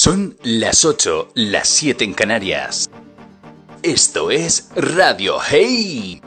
[0.00, 2.88] Son las 8, las 7 en Canarias.
[3.82, 6.22] Esto es Radio Hey.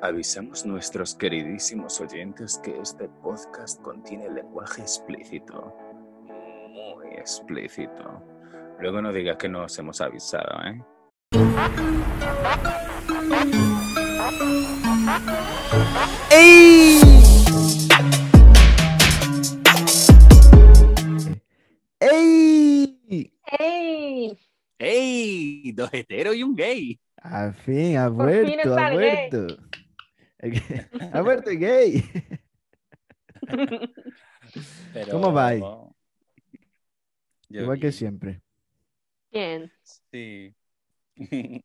[0.00, 5.76] Avisamos nuestros queridísimos oyentes que este podcast contiene lenguaje explícito.
[6.70, 8.24] Muy explícito.
[8.80, 10.82] Luego no digas que no os hemos avisado, ¿eh?
[16.30, 17.00] ¡Ey!
[22.00, 22.37] ¡Ey!
[23.58, 24.38] ¡Ey!
[24.78, 25.72] ¡Ey!
[25.72, 26.98] Dos heteros y un gay.
[27.16, 28.96] Al fin, ha Por vuelto, ha gay.
[29.30, 29.56] vuelto.
[31.12, 32.04] Ha vuelto el gay.
[34.92, 35.54] Pero- ¿Cómo va
[37.50, 38.40] Igual que siempre.
[39.32, 39.70] Bien.
[40.10, 40.54] Sí.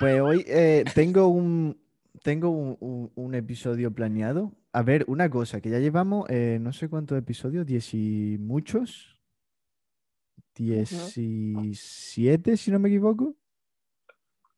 [0.00, 1.80] Pues hoy eh, tengo un
[2.24, 4.52] tengo un, un- un episodio planeado.
[4.72, 9.15] A ver, una cosa, que ya llevamos eh, no sé cuántos episodios, diez y muchos.
[10.56, 13.34] Diecisiete, si no me equivoco.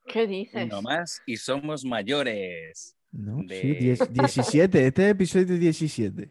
[0.06, 0.64] ¿Qué dices?
[0.64, 2.96] Uno más y somos mayores.
[3.12, 4.86] No, sí, De- diez- 17.
[4.86, 6.30] Este es el episodio 17.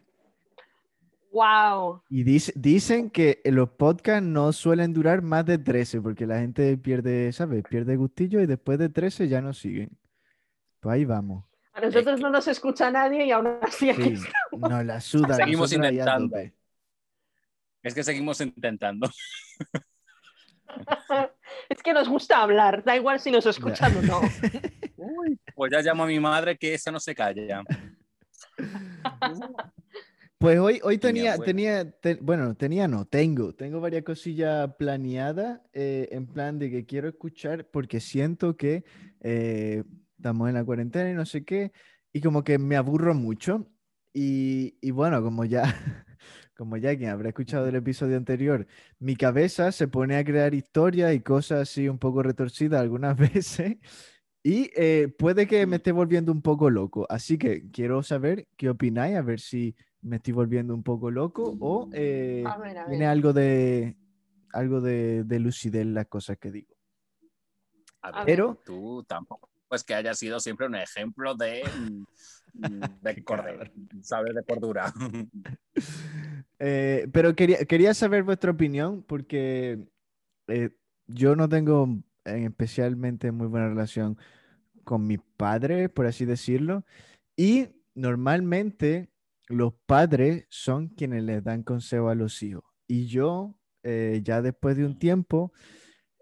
[1.30, 2.02] ¡Wow!
[2.08, 6.76] Y dice- dicen que los podcasts no suelen durar más de 13 porque la gente
[6.78, 7.62] pierde, ¿sabes?
[7.68, 9.90] Pierde gustillo y después de 13 ya no siguen.
[10.80, 11.44] Pues ahí vamos.
[11.74, 14.70] A nosotros no nos escucha nadie y aún así aquí Sí, estamos.
[14.70, 15.34] nos la suda.
[15.34, 16.36] Seguimos intentando.
[17.82, 19.08] Es que seguimos intentando.
[21.68, 24.20] Es que nos gusta hablar, da igual si nos escuchan o no.
[25.54, 27.62] Pues ya llamo a mi madre que esa no se calla.
[30.38, 36.08] Pues hoy, hoy tenía, tenía, te- bueno, tenía no, tengo, tengo varias cosillas planeadas eh,
[36.12, 38.84] en plan de que quiero escuchar porque siento que
[39.20, 39.82] eh,
[40.16, 41.72] estamos en la cuarentena y no sé qué,
[42.12, 43.66] y como que me aburro mucho.
[44.12, 45.74] Y, y bueno, como ya,
[46.58, 48.66] como ya quien habrá escuchado el episodio anterior,
[48.98, 53.76] mi cabeza se pone a crear historias y cosas así un poco retorcidas algunas veces.
[54.42, 57.06] Y eh, puede que me esté volviendo un poco loco.
[57.08, 61.56] Así que quiero saber qué opináis, a ver si me estoy volviendo un poco loco
[61.60, 63.96] o eh, A ver, a tiene algo de
[64.52, 66.74] algo de, de lucidez en las cosas que digo.
[68.02, 69.48] A ver, Pero tú tampoco.
[69.68, 72.04] Pues que haya sido siempre un ejemplo de, mm,
[72.54, 74.34] mm, de, corde- ¿sabes?
[74.34, 74.92] de cordura.
[76.60, 79.78] Eh, pero quería, quería saber vuestra opinión porque
[80.48, 80.70] eh,
[81.06, 81.88] yo no tengo
[82.24, 84.18] especialmente muy buena relación
[84.84, 86.84] con mis padres, por así decirlo,
[87.36, 89.08] y normalmente
[89.48, 92.64] los padres son quienes les dan consejo a los hijos.
[92.88, 95.52] Y yo, eh, ya después de un tiempo,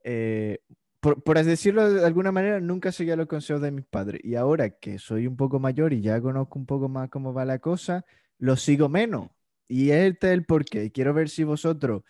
[0.05, 0.59] eh,
[1.07, 4.21] por, por decirlo de alguna manera, nunca seguía los consejos de mis padres.
[4.25, 7.45] Y ahora que soy un poco mayor y ya conozco un poco más cómo va
[7.45, 8.05] la cosa,
[8.39, 9.29] los sigo menos.
[9.69, 10.91] Y este es el porqué.
[10.91, 12.03] Quiero ver si vosotros,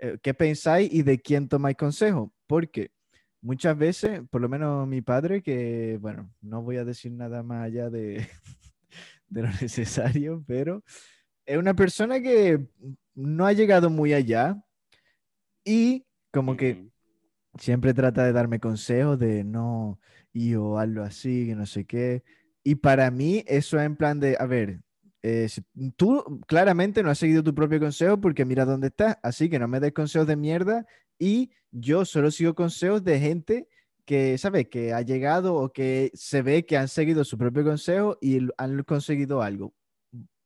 [0.00, 2.32] eh, ¿qué pensáis y de quién tomáis consejo?
[2.46, 2.92] Porque
[3.40, 7.64] muchas veces, por lo menos mi padre, que, bueno, no voy a decir nada más
[7.64, 8.24] allá de,
[9.26, 10.84] de lo necesario, pero
[11.44, 12.68] es una persona que
[13.16, 14.62] no ha llegado muy allá
[15.64, 16.93] y como que.
[17.58, 20.00] Siempre trata de darme consejos de no,
[20.32, 22.22] hijo, hazlo así, que no sé qué.
[22.62, 24.80] Y para mí eso es en plan de, a ver,
[25.22, 25.62] eh, si-
[25.96, 29.68] tú claramente no has seguido tu propio consejo porque mira dónde estás, así que no
[29.68, 30.86] me des consejos de mierda
[31.18, 33.68] y yo solo sigo consejos de gente
[34.04, 34.68] que, ¿sabes?
[34.68, 38.82] Que ha llegado o que se ve que han seguido su propio consejo y han
[38.84, 39.74] conseguido algo.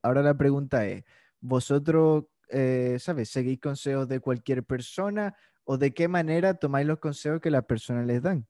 [0.03, 1.05] Ahora la pregunta es,
[1.41, 3.31] ¿vosotros, eh, ¿sabes?
[3.31, 5.35] ¿Seguís consejos de cualquier persona
[5.71, 8.47] o de qué manera tomáis los consejos que las personas les dan?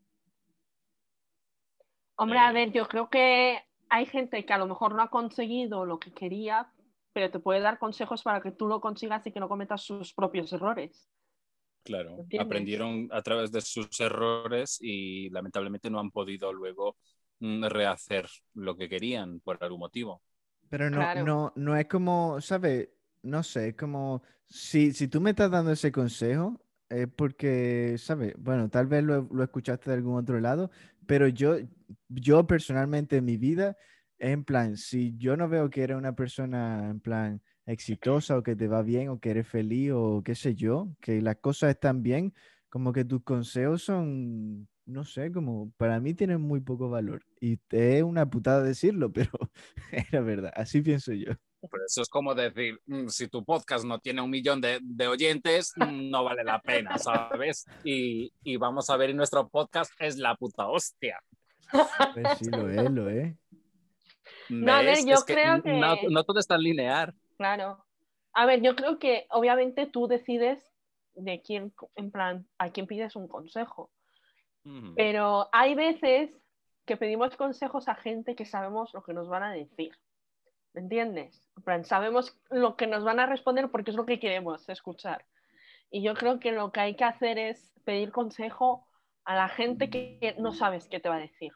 [2.16, 3.58] Hombre, a ver, yo creo que
[3.88, 6.70] hay gente que a lo mejor no ha conseguido lo que quería,
[7.12, 10.12] pero te puede dar consejos para que tú lo consigas y que no cometas sus
[10.12, 11.08] propios errores.
[11.84, 12.46] Claro, ¿Entiendes?
[12.46, 16.96] aprendieron a través de sus errores y lamentablemente no han podido luego
[17.40, 20.20] mm, rehacer lo que querían por algún motivo.
[20.68, 21.24] Pero no, Claro.
[21.24, 22.90] no, no es como, ¿sabes?
[23.22, 28.34] No sé, es como si, si tú me estás dando ese consejo, es porque, ¿sabes?
[28.38, 30.70] Bueno, tal vez lo, lo escuchaste de algún otro lado,
[31.06, 31.56] pero yo,
[32.08, 33.76] yo personalmente en mi vida,
[34.18, 38.56] en plan, si yo no veo que eres una persona en plan exitosa o que
[38.56, 42.02] te va bien o que eres feliz o qué sé yo, que las cosas están
[42.02, 42.34] bien,
[42.68, 47.24] como que tus consejos son, no sé, como para mí tienen muy poco valor.
[47.40, 49.30] Y es una putada decirlo, pero
[49.92, 51.32] es la verdad, así pienso yo.
[51.60, 55.08] Pero eso es como decir, mm, si tu podcast no tiene un millón de, de
[55.08, 55.72] oyentes,
[56.12, 57.66] no vale la pena, ¿sabes?
[57.84, 61.18] Y, y vamos a ver, y nuestro podcast es la puta hostia.
[62.14, 63.34] Pues sí, lo es, lo es.
[64.48, 67.14] No, a ver, yo Es creo que- No, no todo es tan lineal.
[67.36, 67.84] Claro.
[68.32, 70.64] A ver, yo creo que obviamente tú decides
[71.14, 73.90] de quién, en plan, a quién pides un consejo.
[74.96, 76.30] Pero hay veces
[76.84, 79.92] que pedimos consejos a gente que sabemos lo que nos van a decir.
[80.74, 81.48] ¿Me entiendes?
[81.56, 85.24] En plan, sabemos lo que nos van a responder porque es lo que queremos escuchar.
[85.90, 88.86] Y yo creo que lo que hay que hacer es pedir consejo
[89.24, 91.52] a la gente que no sabes qué te va a decir.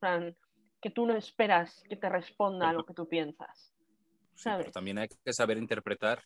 [0.00, 0.36] Plan,
[0.80, 3.72] que tú no esperas que te responda a lo que tú piensas.
[4.34, 4.72] Sí, pero ¿sabes?
[4.72, 6.22] también hay que saber interpretar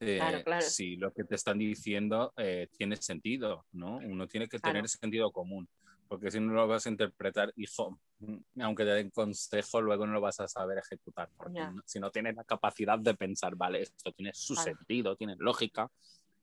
[0.00, 0.62] eh, Claro, claro.
[0.62, 3.96] si lo que te están diciendo eh, tiene sentido, ¿no?
[3.96, 4.76] Uno tiene que Claro.
[4.76, 5.68] tener sentido común,
[6.08, 10.14] porque si no lo vas a interpretar, hijo, mm, aunque te den consejo, luego no
[10.14, 13.82] lo vas a saber ejecutar, porque no- si no tienes la capacidad de pensar, vale,
[13.82, 15.90] esto tiene su sentido, tiene lógica,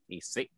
[0.08, 0.50] y sí,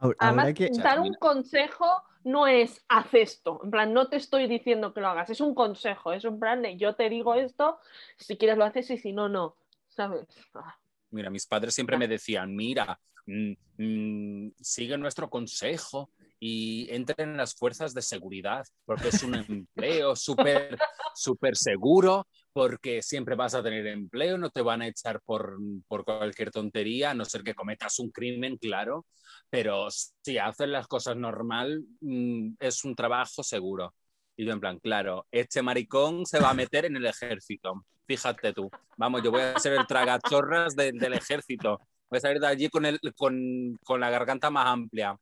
[0.00, 3.60] Ahora, Además, ahora que, sea, dar un consejo no es haz esto.
[3.62, 6.12] En plan, no te estoy diciendo que lo hagas, es un consejo.
[6.12, 7.78] Es un plan de yo te digo esto,
[8.16, 9.56] si quieres lo haces y si no, no.
[9.88, 10.26] ¿Sabes?
[10.54, 10.76] Ah,
[11.10, 16.10] Mira, mis padres siempre me decían, mira, mm, mm, sigue nuestro consejo
[16.46, 20.76] y entra en las fuerzas de seguridad, porque es un empleo súper
[21.14, 25.56] súper seguro, porque siempre vas a tener empleo, no te van a echar por,
[25.88, 29.06] por cualquier tontería, a no ser que cometas un crimen, claro,
[29.48, 33.94] pero si haces las cosas normal, mm, es un trabajo seguro.
[34.36, 37.86] Y yo en plan, claro, este maricón se va a meter en el ejército.
[38.06, 38.68] Fíjate tú.
[38.98, 41.78] Vamos, yo voy a ser el tragachorras de- del ejército.
[42.10, 45.16] Voy a salir de allí con, el, con, con la garganta más amplia.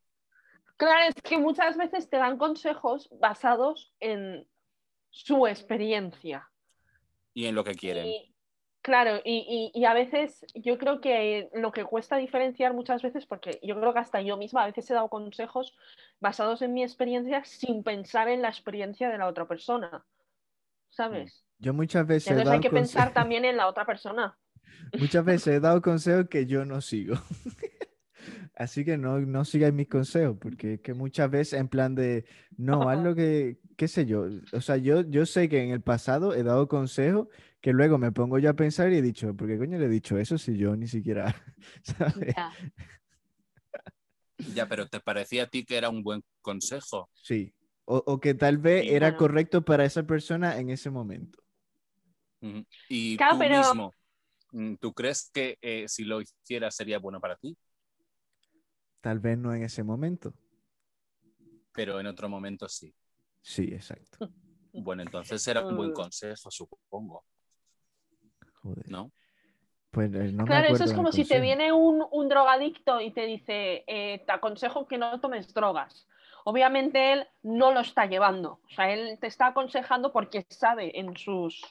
[0.82, 4.48] Claro, es que muchas veces te dan consejos basados en
[5.10, 6.50] su experiencia.
[7.32, 8.06] Y en lo que quieren.
[8.08, 8.34] Y,
[8.80, 13.26] claro, y, y- y a veces yo creo que lo que cuesta diferenciar muchas veces,
[13.26, 15.72] porque yo creo que hasta yo misma a veces he dado consejos
[16.18, 20.04] basados en mi experiencia sin pensar en la experiencia de la otra persona.
[20.88, 21.44] ¿Sabes?
[21.58, 24.36] yo muchas veces he Entonces dado hay que pensar también en la otra persona.
[24.98, 27.14] muchas veces he dado consejos que yo no sigo.
[28.54, 32.26] Así que no, no sigáis mis consejos, porque es que muchas veces en plan de,
[32.56, 34.26] no, haz lo que, qué sé yo.
[34.52, 37.28] O sea, yo, yo sé que en el pasado he dado consejos
[37.62, 39.88] que luego me pongo yo a pensar y he dicho, ¿por qué coño le he
[39.88, 41.34] dicho eso si yo ni siquiera,
[41.82, 42.34] ¿sabes?
[42.36, 42.52] Ya.
[44.54, 47.08] Ya, pero ¿te parecía a ti que era un buen consejo?
[47.22, 47.54] Sí.
[47.84, 51.38] O, o que tal vez Sí, era correcto para esa persona en ese momento.
[52.88, 53.94] Y Claro, tú pero- mismo,
[54.52, 57.56] mm, ¿tú crees que eh, si lo hicieras sería bueno para ti?
[59.02, 60.32] Tal vez no en ese momento.
[61.74, 62.94] Pero en otro momento sí.
[63.42, 64.18] Sí, exacto.
[64.74, 67.26] Bueno, entonces era un buen consejo, supongo,
[68.62, 68.88] Joder.
[68.88, 69.12] ¿no?
[69.90, 73.10] Pues eh, no me Claro, eso es como si te viene un, un drogadicto y
[73.10, 76.08] te dice, eh, te aconsejo que no tomes drogas.
[76.44, 78.60] Obviamente él no lo está llevando.
[78.64, 81.62] O sea, él te está aconsejando porque sabe en sus...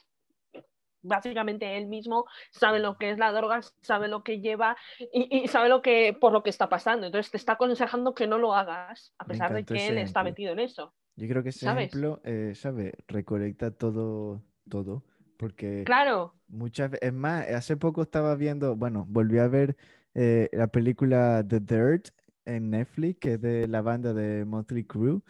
[1.02, 4.76] Básicamente él mismo sabe lo que es la droga, sabe lo que lleva
[5.12, 7.06] y, y sabe lo que por lo que está pasando.
[7.06, 10.52] Entonces te está aconsejando que no lo hagas, a pesar de que él está metido
[10.52, 10.94] en eso.
[11.16, 11.88] Yo creo que ese ¿sabes?
[11.88, 12.92] ejemplo, eh, ¿sabes?
[13.06, 15.04] Recolecta todo, todo.
[15.36, 19.76] Porque Claro, muchas veces, es más, hace poco estaba viendo, bueno, volví a ver
[20.14, 22.08] eh, la película The Dirt
[22.44, 25.20] en Netflix, que es de la banda de Motley Crue.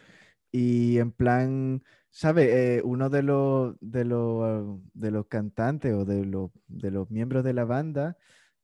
[0.53, 2.83] Y en plan, ¿sabe?
[2.85, 7.55] uno de los, de los, de los cantantes o de los, de los miembros de
[7.55, 8.17] la banda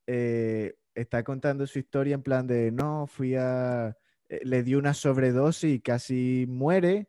[0.08, 3.96] eh, está contando su historia en plan de, no, fui a,
[4.29, 7.09] eh, le dio una sobredosis y casi muere.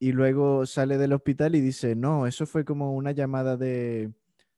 [0.00, 4.12] Y luego sale del hospital y dice, no, eso fue como una llamada de,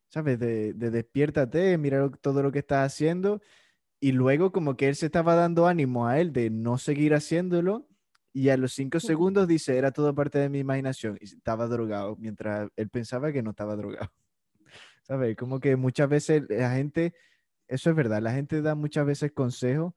[0.09, 0.39] ¿sabes?
[0.39, 3.41] De, de despiértate, mira todo lo que estás haciendo.
[4.01, 7.89] Y luego como que él se estaba dando ánimo a él de no seguir haciéndolo.
[8.33, 11.19] Y a los cinco segundos dice, era todo parte de mi imaginación.
[11.21, 14.11] Y estaba drogado, mientras él pensaba que no estaba drogado.
[15.03, 15.37] ¿Sabes?
[15.37, 17.15] Como que muchas veces la gente,
[17.69, 19.93] eso es verdad, la gente da muchas veces consejos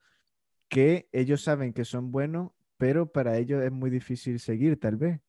[0.68, 5.22] que ellos saben que son buenos, pero para ellos es muy difícil seguir, tal vez.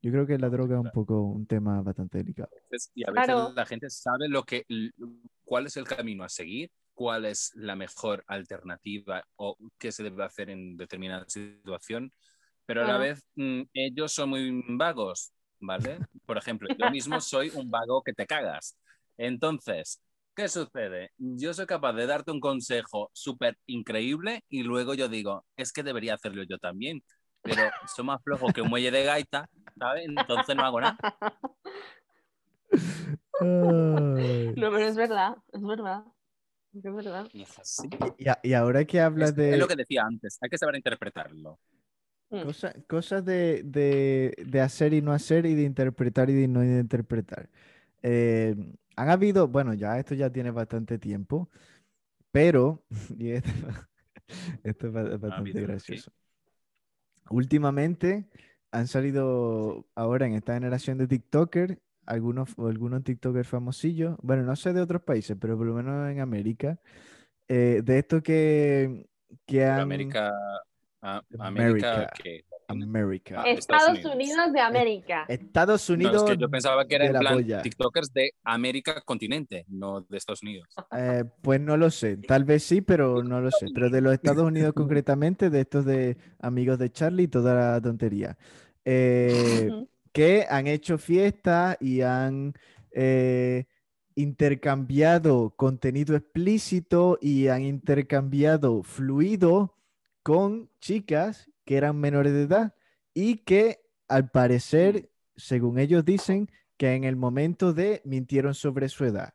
[0.00, 2.50] Yo creo que la droga es un poco un tema bastante delicado.
[2.94, 3.52] Y a veces Claro.
[3.54, 4.64] la gente sabe lo que,
[5.44, 10.24] cuál es el camino a seguir, cuál es la mejor alternativa o qué se debe
[10.24, 12.12] hacer en determinada situación,
[12.66, 15.98] pero a la vez mm, ellos son muy vagos, ¿vale?
[16.24, 18.78] Por ejemplo, yo mismo soy un vago que te cagas.
[19.18, 20.00] Entonces,
[20.34, 21.10] ¿qué sucede?
[21.18, 25.82] Yo soy capaz de darte un consejo súper increíble y luego yo digo, es que
[25.82, 27.02] debería hacerlo yo también,
[27.42, 29.48] pero soy más flojo que un muelle de gaita,
[29.78, 30.06] ¿sabes?
[30.06, 30.96] Entonces no hago nada.
[33.40, 36.04] No, pero es verdad, es verdad.
[36.74, 37.26] Es verdad.
[37.32, 37.88] Y es así.
[38.18, 40.58] Y, a- y ahora que hablas Es, de es lo que decía antes, hay que
[40.58, 41.58] saber interpretarlo.
[42.30, 42.42] Mm.
[42.42, 46.64] cosa- cosas de, de- de hacer y no hacer y de interpretar y de no
[46.64, 47.48] interpretar.
[48.02, 48.54] eh,
[48.96, 51.50] han habido, bueno, ya esto ya tiene bastante tiempo,
[52.32, 52.84] pero
[53.18, 53.50] y esto,
[54.64, 56.12] Esto es ba- es bastante gracioso.
[57.30, 58.28] Últimamente
[58.70, 64.72] han salido ahora en esta generación de TikToker algunos, algunos TikTokers famosillos, bueno, no sé
[64.72, 66.78] de otros países, pero por lo menos en América,
[67.48, 69.06] eh, de estos que,
[69.46, 69.80] que han...
[69.80, 70.32] América,
[71.02, 71.94] a- América.
[71.94, 73.42] América que América.
[73.42, 74.14] Ah, Estados Estados Unidos.
[74.14, 75.24] Unidos de América.
[75.28, 77.62] Estados no, Unidos es que yo pensaba que era en plan.
[77.62, 80.68] TikTokers de América continente, no de Estados Unidos.
[80.96, 83.66] Eh, pues no lo sé, tal vez sí, pero no lo sé.
[83.74, 88.36] Pero de los Estados Unidos concretamente, de estos de amigos de Charlie, toda la tontería.
[88.84, 89.70] Eh.
[90.14, 92.54] Que han hecho fiestas y han
[92.92, 93.64] eh,
[94.14, 99.76] intercambiado contenido explícito y han intercambiado fluido
[100.22, 102.74] con chicas que eran menores de edad
[103.12, 109.04] y que al parecer, según ellos dicen, que en el momento de mintieron sobre su
[109.04, 109.34] edad.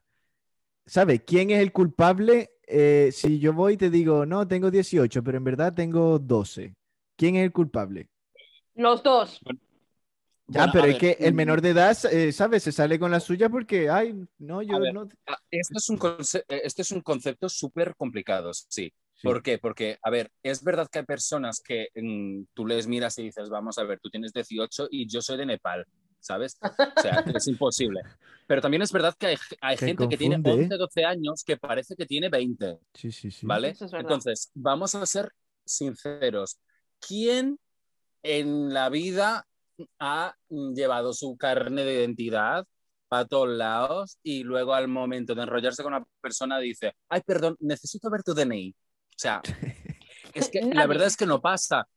[0.86, 2.52] ¿Sabe quién es el culpable?
[2.66, 6.74] Eh, si yo voy y te digo, no, tengo 18, pero en verdad tengo 12.
[7.18, 8.08] ¿Quién es el culpable?
[8.76, 9.42] Los dos.
[10.50, 12.64] Ya, Bueno, pero es ver, que el mm, menor de edad, eh, ¿sabes?
[12.64, 15.08] Se sale con la suya porque, ay, no, yo ver, no.
[15.28, 18.92] ah, Este es un, conce- eh, este es un concepto súper complicado, sí.
[19.16, 19.28] Sí.
[19.28, 19.58] ¿Por qué?
[19.58, 23.50] Porque, a ver, es verdad que hay personas que mm, tú les miras y dices,
[23.50, 25.86] vamos a ver, tú tienes 18 y yo soy de Nepal,
[26.22, 26.58] ¿sabes?
[26.62, 28.02] O sea, es imposible.
[28.48, 30.64] Pero también es verdad que hay, hay Que gente que tiene confunde, ¿eh?
[30.66, 33.46] 11, 12 años que parece que tiene 20, Sí, sí, sí.
[33.46, 33.70] ¿vale?
[33.70, 34.12] Eso es verdad.
[34.14, 35.32] Entonces, vamos a ser
[35.66, 36.58] sinceros.
[37.06, 37.60] ¿Quién
[38.24, 39.46] en la vida
[40.00, 42.66] ha llevado su carne de identidad
[43.08, 47.58] para todos lados y luego al momento de enrollarse con una persona dice, ay, perdón,
[47.60, 48.70] necesito ver tu DNI?
[48.72, 48.74] O
[49.16, 49.42] sea,
[50.34, 51.88] es que la verdad es que no pasa.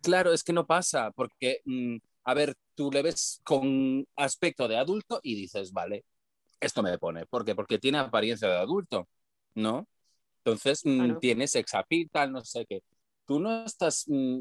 [0.00, 4.76] Claro, es que no pasa, porque, mm, a ver, tú le ves con aspecto de
[4.76, 6.04] adulto y dices, vale,
[6.60, 7.26] esto me pone.
[7.26, 7.54] ¿Por qué?
[7.54, 9.08] Porque tiene apariencia de adulto,
[9.54, 9.86] ¿no?
[10.38, 11.18] Entonces, mm, Claro.
[11.18, 12.82] tiene sex appeal, tal, no sé qué.
[13.26, 14.40] Tú no estás, mm,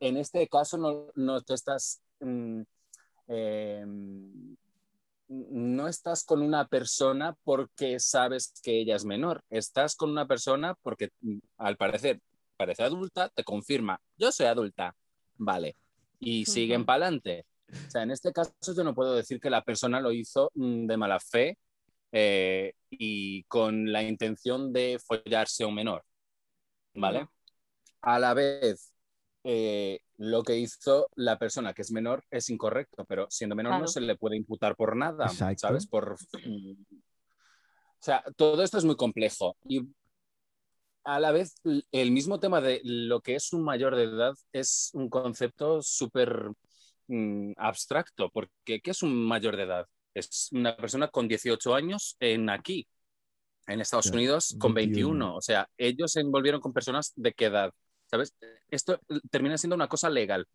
[0.00, 2.62] en este caso, no, no te estás, mm,
[3.28, 3.84] eh,
[5.28, 9.44] no estás con una persona porque sabes que ella es menor.
[9.50, 12.20] Estás con una persona porque, mm, al parecer,
[12.56, 14.94] parece adulta, te confirma, yo soy adulta,
[15.36, 15.76] vale.
[16.18, 17.46] Y siguen para adelante.
[17.70, 20.86] O sea, en este caso yo no puedo decir que la persona lo hizo mm,
[20.86, 21.58] de mala fe
[22.10, 26.02] eh, y con la intención de follarse a un menor,
[26.94, 27.28] ¿vale?
[28.00, 28.92] A la vez,
[29.50, 33.86] eh, lo que hizo la persona que es menor es incorrecto, pero siendo menor no
[33.88, 35.60] se le puede imputar por nada, Exacto.
[35.60, 35.86] ¿sabes?
[35.86, 36.12] Por...
[36.12, 36.16] O
[37.98, 39.88] sea, todo esto es muy complejo y
[41.02, 41.54] a la vez
[41.92, 46.50] el mismo tema de lo que es un mayor de edad es un concepto súper
[47.06, 49.86] mm, abstracto, porque ¿qué es un mayor de edad?
[50.12, 52.86] Es una persona con 18 años en aquí,
[53.66, 55.08] en Estados Unidos, con 21.
[55.08, 55.36] 21.
[55.36, 57.72] O sea, ellos se envolvieron con personas de qué edad,
[58.10, 58.34] ¿sabes?
[58.70, 59.00] Esto
[59.30, 60.46] termina siendo una cosa legal.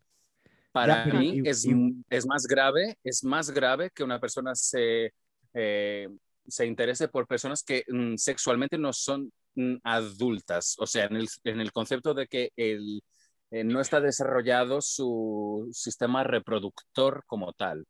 [0.72, 4.54] Para pero mí y- es, y- es más grave, es más grave que una persona
[4.54, 5.14] se,
[5.54, 6.08] eh,
[6.48, 10.74] se interese por personas que mm, sexualmente no son mm, adultas.
[10.78, 13.02] O sea, en el, en el concepto de que el,
[13.50, 17.82] eh, no está desarrollado su sistema reproductor como tal.
[17.82, 17.86] O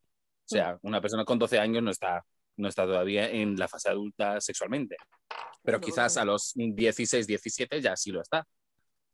[0.47, 2.23] sea, una persona con 12 años no está,
[2.59, 4.97] no está todavía en la fase adulta sexualmente.
[5.62, 8.47] Pero quizás a los 16, 17 ya sí lo está.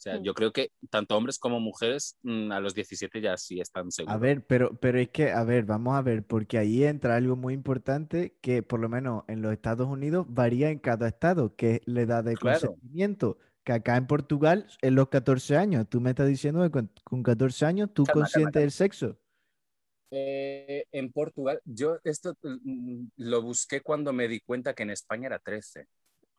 [0.00, 0.22] O sea, Mm.
[0.22, 4.14] yo creo que tanto hombres como mujeres mm, a los 17 ya sí están seguros.
[4.14, 7.36] A ver, pero, pero es que, a ver, vamos a ver, porque ahí entra algo
[7.36, 11.74] muy importante que por lo menos en los Estados Unidos varía en cada estado, que
[11.74, 12.60] es la edad de Claro.
[12.68, 13.36] consentimiento.
[13.62, 15.86] Que acá en Portugal es los 14 años.
[15.86, 18.50] Tú me estás diciendo que con, con 14 años tú Calma, calma.
[18.52, 19.18] del sexo.
[20.12, 25.26] Eh, en Portugal, yo esto mm, lo busqué cuando me di cuenta que en España
[25.26, 25.86] era 13.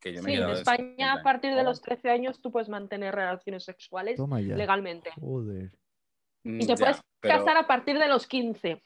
[0.02, 2.68] Que yo me Sí, he en España a partir de los 13 años tú puedes
[2.68, 5.10] mantener relaciones sexuales legalmente.
[5.20, 5.70] Joder.
[6.42, 8.82] Mm, Y te ya, puedes pero- casar a partir de los 15.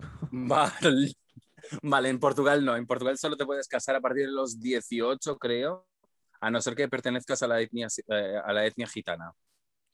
[0.32, 1.12] Vale.
[1.82, 2.76] Vale, en Portugal no.
[2.76, 5.86] En Portugal solo te puedes casar a partir de los 18, creo.
[6.40, 9.32] A no ser que pertenezcas a la etnia, eh, a la etnia gitana.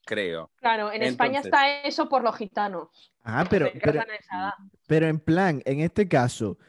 [0.05, 0.51] Creo.
[0.57, 3.11] Claro, en España está eso por los gitanos.
[3.23, 4.03] Ah, pero, pero,
[4.87, 6.59] pero en plan, en este caso,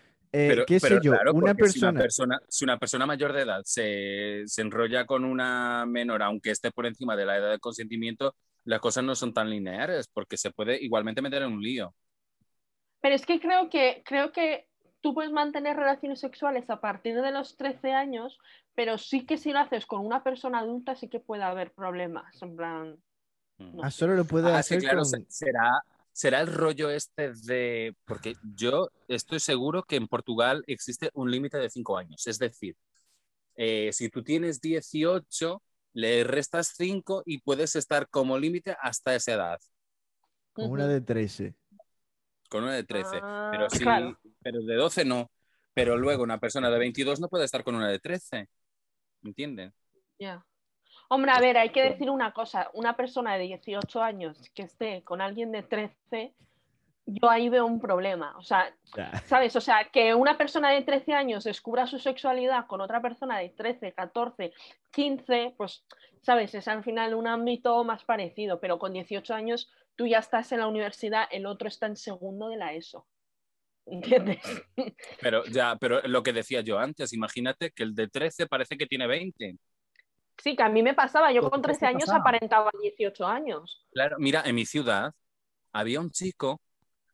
[0.44, 3.32] eh, Pero, qué sé yo, claro, una porque si una persona, si una persona mayor
[3.32, 7.50] de edad se, se enrolla con una menor, aunque esté por encima de la edad
[7.50, 11.62] de consentimiento, las cosas no son tan lineares, porque se puede igualmente meter en un
[11.62, 11.94] lío.
[13.00, 14.66] Pero es que creo que creo que
[15.00, 18.38] tú puedes mantener relaciones sexuales a partir de los 13 años,
[18.74, 22.42] pero sí que si lo haces con una persona adulta sí que puede haber problemas.
[22.42, 22.96] En plan,
[23.58, 23.76] Mm.
[23.76, 25.24] no ah, solo lo puede Ah, sí, hacer claro, con...
[25.28, 25.80] será,
[26.16, 27.94] será el rollo este de...
[28.06, 32.26] Porque yo estoy seguro que en Portugal existe un límite de cinco años.
[32.26, 32.74] Es decir,
[33.54, 39.34] eh, si tú tienes 18, le restas 5 y puedes estar como límite hasta esa
[39.34, 39.58] edad.
[40.54, 41.54] Con una de 13.
[42.48, 43.20] Con una de 13.
[43.22, 44.18] Ah, pero sí, claro.
[44.42, 45.30] pero de 12 no.
[45.74, 48.48] Pero luego una persona de 22 no puede estar con una de 13.
[49.22, 49.74] ¿Entienden?
[50.18, 50.42] Ya.
[51.08, 52.70] Hombre, a ver, hay que decir una cosa.
[52.74, 56.34] Una persona de 18 años que esté con alguien de 13,
[57.06, 58.36] yo ahí veo un problema.
[58.38, 58.74] O sea,
[59.24, 59.54] ¿sabes?
[59.54, 63.50] O sea, que una persona de 13 años descubra su sexualidad con otra persona de
[63.50, 64.52] 13, 14,
[64.90, 65.84] 15, pues,
[66.22, 66.54] ¿sabes?
[66.54, 70.60] Es al final un ámbito más parecido, pero con 18 años tú ya estás en
[70.60, 73.06] la universidad, el otro está en segundo de la ESO.
[73.86, 74.42] ¿Entiendes?
[75.20, 78.86] Pero ya, pero lo que decía yo antes, imagínate que el de 13 parece que
[78.86, 79.56] tiene 20.
[80.42, 81.32] Sí, que a mí me pasaba.
[81.32, 82.20] Yo ¿Qué con te 13 años pasaba?
[82.20, 83.86] aparentaba 18 años.
[83.92, 85.12] Claro, mira, en mi ciudad
[85.72, 86.60] había un chico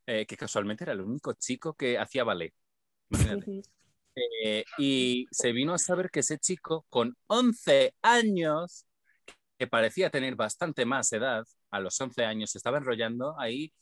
[0.07, 2.53] eh, que casualmente era el único chico que hacía ballet.
[3.11, 3.63] Imagínate.
[4.15, 8.85] Eh, y se vino a saber que ese chico con 11 años,
[9.59, 13.73] que parecía tener bastante más edad, a los 11 años se estaba enrollando ahí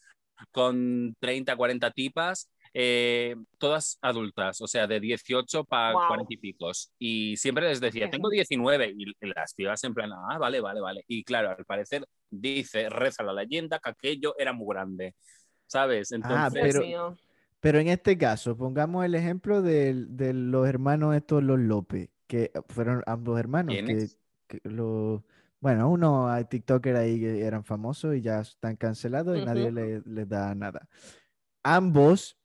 [0.52, 6.08] con 30, 40 tipas, eh, todas adultas, o sea, de 18 para Guau.
[6.08, 6.92] 40 y picos.
[6.98, 11.04] Y siempre les decía, tengo 19, y las pibas en plan, ah, vale, vale, vale.
[11.08, 15.14] Y claro, al parecer dice, reza la leyenda que aquello era muy grande,
[15.66, 16.12] ¿sabes?
[16.12, 17.16] Entonces, Dios Pero-.
[17.62, 22.50] Pero en este caso, pongamos el ejemplo del- de, los hermanos estos, los López, que
[22.68, 23.74] fueron ambos hermanos.
[23.74, 24.06] Que,
[24.46, 25.24] que lo-
[25.58, 29.74] bueno, uno hay TikToker ahí que eran famosos y ya están cancelados y nadie Ujú.
[29.74, 30.88] le- les da nada.
[31.62, 32.38] Ambos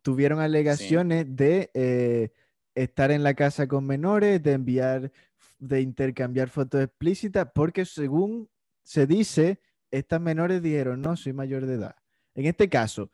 [0.00, 2.30] tuvieron alegaciones de eh,
[2.74, 5.12] estar en la casa con menores, de enviar,
[5.58, 8.48] de intercambiar fotos explícitas, porque según
[8.82, 11.96] se dice, estas menores dijeron, no, soy mayor de edad.
[12.34, 13.10] En este caso,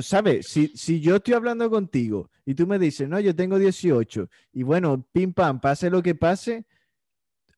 [0.00, 0.46] ¿sabes?
[0.46, 4.62] Si, si yo estoy hablando contigo y tú me dices, no, yo tengo 18 y
[4.62, 6.64] bueno, pim pam, pase lo que pase,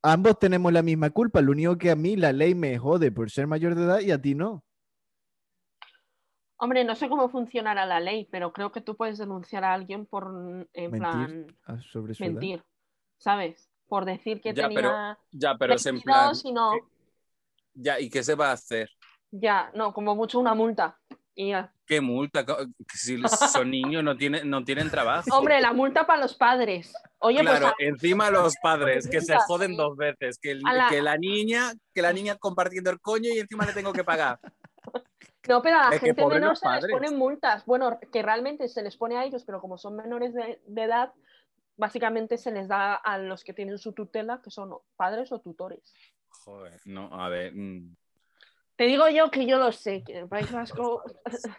[0.03, 1.41] ambos tenemos la misma culpa.
[1.41, 4.11] Lo único que a mí la ley me jode por ser mayor de edad y
[4.11, 4.64] a ti no.
[6.57, 10.07] Hombre, no sé cómo funcionará la ley, pero creo que tú puedes denunciar a alguien
[10.07, 12.33] por, mm, en Mentir plan, sobre su edad.
[12.33, 12.65] mentir,
[13.19, 13.71] ¿sabes?
[13.89, 16.73] Por decir que Ya, pero tenía ya, pero es en plan, 22 y no,
[17.75, 18.89] ya, ¿y qué se va a hacer?
[19.31, 20.99] ya, no, como mucho una multa.
[21.35, 21.73] Y ya.
[21.87, 22.47] ¿Qué multa?
[22.95, 25.37] Si son niños no tienen, no tienen trabajo.
[25.37, 26.95] Hombre, la multa para los padres.
[27.19, 29.77] Oye, claro, pues encima los padres que se joden sí.
[29.77, 33.41] dos veces, que, el- la- que la niña, que la niña compartiendo el coño y
[33.41, 34.39] encima le tengo que pagar.
[35.49, 37.65] no, pero a la Es gente menor se les ponen multas.
[37.67, 41.13] Bueno, que realmente se les pone a ellos, pero como son menores de, de edad,
[41.77, 45.93] básicamente se les da a los que tienen su tutela, que son padres o tutores.
[46.29, 47.53] Joder, no, a ver.
[47.55, 47.97] mm,
[48.77, 51.03] Te digo yo que yo lo sé, que el País Vasco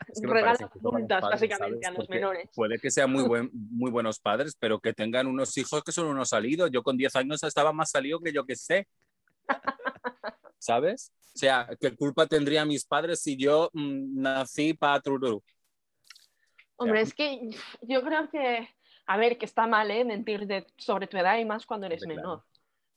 [0.08, 1.88] es que me regala multas padres, básicamente ¿sabes?
[1.88, 2.50] a los Porque menores.
[2.56, 6.08] Puede que sean muy, buen, muy buenos padres, pero que tengan unos hijos que son
[6.08, 6.72] unos salidos.
[6.72, 8.88] Yo con 10 años estaba más salido que yo que sé.
[10.66, 11.12] ¿Sabes?
[11.36, 15.44] O sea, ¿qué culpa tendrían mis padres si yo mm, nací para Trurú?
[16.78, 17.50] Hombre, es que
[17.82, 18.68] yo creo que,
[19.06, 20.04] a ver, que está mal, ¿eh?
[20.04, 22.28] Mentir de, sobre tu edad y más cuando eres Hombre, claro.
[22.28, 22.44] menor.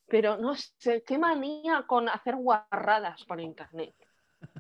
[0.09, 3.95] Pero no sé, qué manía con hacer guarradas por internet.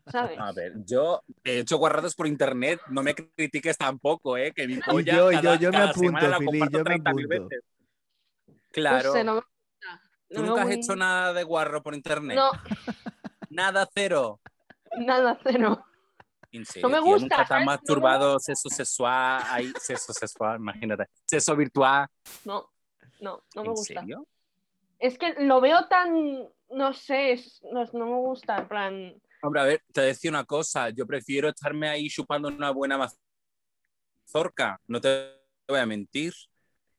[0.06, 0.38] ¿Sabes?
[0.38, 4.52] A ver, yo he hecho guarradas por internet, no me critiques tampoco, ¿eh?
[4.54, 6.84] Que mi polla yo- yo- cada, yo me cada apunto, semana la Fili, comparto yo
[6.84, 7.48] me 30.000 apunto.
[8.88, 9.12] No Claro.
[9.12, 9.57] sé, no me gusta.
[10.30, 12.36] ¿Tú nunca has hecho nada de guarro por internet?
[12.36, 12.50] No,
[13.50, 14.40] Nada, cero.
[14.98, 15.84] nada, cero.
[16.52, 17.46] ¿En serio, me gusta, Nunca.
[17.54, 21.04] No me masturbado sexo sexual, ahí, sexo sexual, imagínate.
[21.26, 22.06] Sexo virtual.
[22.44, 22.70] No,
[23.20, 24.00] no, no me ¿En gusta.
[24.00, 24.26] serio?
[24.98, 29.60] Es que lo veo tan, no sé, es- no, no me gusta, en plan, Hombre,
[29.60, 30.90] a ver, te decía una cosa.
[30.90, 32.98] Yo prefiero estarme ahí chupando una buena
[34.26, 34.80] mazorca.
[34.88, 35.32] No te
[35.68, 36.32] voy a mentir.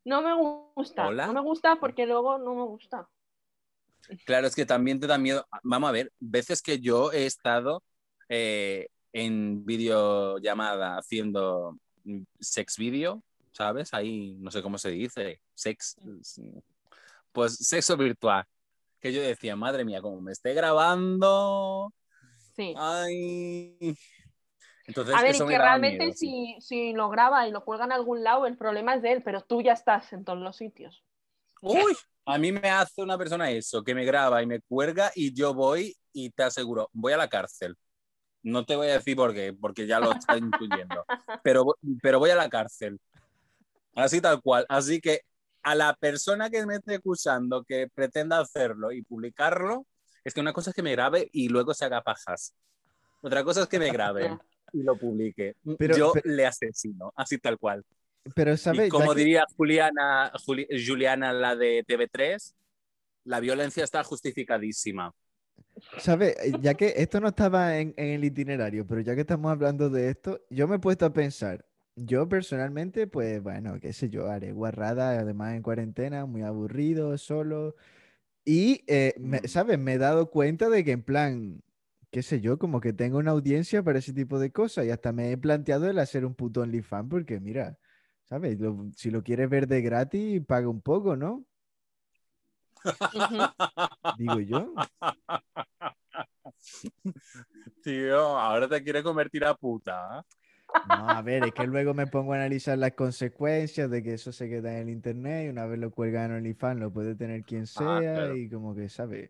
[0.06, 0.34] no me
[0.74, 1.08] gusta.
[1.08, 1.28] Hola.
[1.28, 3.08] No me gusta porque luego no me gusta.
[4.26, 5.48] Claro, es que también te da miedo.
[5.64, 7.84] Vamos a ver, veces que yo he estado
[8.28, 13.94] eh, en videollamada haciendo mm, sex video, ¿sabes?
[13.94, 15.96] Ahí no sé cómo se dice, sex,
[17.32, 18.46] pues sexo virtual.
[19.00, 21.94] Que yo decía, madre mía, como me esté grabando,
[22.56, 22.74] Sí.
[22.78, 23.96] ay.
[24.86, 27.86] Entonces, A ver, y eso que realmente miedo, si, si lo graba y lo cuelga
[27.86, 30.58] en algún lado, el problema es de él, pero tú ya estás en todos los
[30.58, 31.06] sitios.
[31.62, 31.96] Uy,
[32.30, 35.54] a mí me hace una persona eso, que me graba y me cuelga y yo
[35.54, 37.76] voy y te aseguro, voy a la cárcel.
[38.44, 41.04] No te voy a decir por qué, porque ya lo está intuyendo,
[41.44, 43.00] pero, pero voy a la cárcel.
[43.96, 44.66] Así tal cual.
[44.70, 45.22] Así que
[45.64, 49.88] a la persona que me esté escuchando que pretenda hacerlo y publicarlo,
[50.24, 52.54] es que una cosa es que me grabe y luego se haga pajas.
[53.22, 54.38] Otra cosa es que me grabe
[54.74, 55.56] y lo publique.
[55.80, 57.84] Pero- yo pero- le asesino, así tal cual.
[58.36, 58.88] Pero, ¿sabes?
[58.88, 62.56] Y como Ya que- diría Juliana, Juli- Juliana, la de TV3,
[63.26, 65.14] La violencia está justificadísima.
[65.98, 66.36] ¿Sabes?
[66.62, 70.10] Ya que esto no estaba en, en el itinerario, pero ya que estamos hablando de
[70.10, 71.66] esto, yo me he puesto a pensar.
[71.96, 77.76] Yo personalmente, pues bueno, qué sé yo, haré guarrada, además en cuarentena, muy aburrido, solo.
[78.46, 79.48] Y, eh, me- Mm.
[79.48, 79.78] ¿sabes?
[79.80, 81.62] Me he dado cuenta de que en plan,
[82.12, 85.12] qué sé yo, como que tengo una audiencia para ese tipo de cosas y hasta
[85.12, 87.78] me he planteado el hacer un puto OnlyFans porque mira,
[88.30, 88.60] ¿sabes?
[88.60, 91.44] Lo- si lo quieres ver de gratis, paga un poco, ¿no?
[94.18, 94.74] Digo yo.
[97.84, 100.26] Tío, ahora te quiere convertir a puta.
[100.86, 104.32] No, a ver, es que luego me pongo a analizar las consecuencias de que eso
[104.32, 107.44] se queda en el internet y una vez lo cuelgan en OnlyFans lo puede tener
[107.44, 108.36] quien sea Ah, claro.
[108.38, 109.30] y como que, ¿sabes?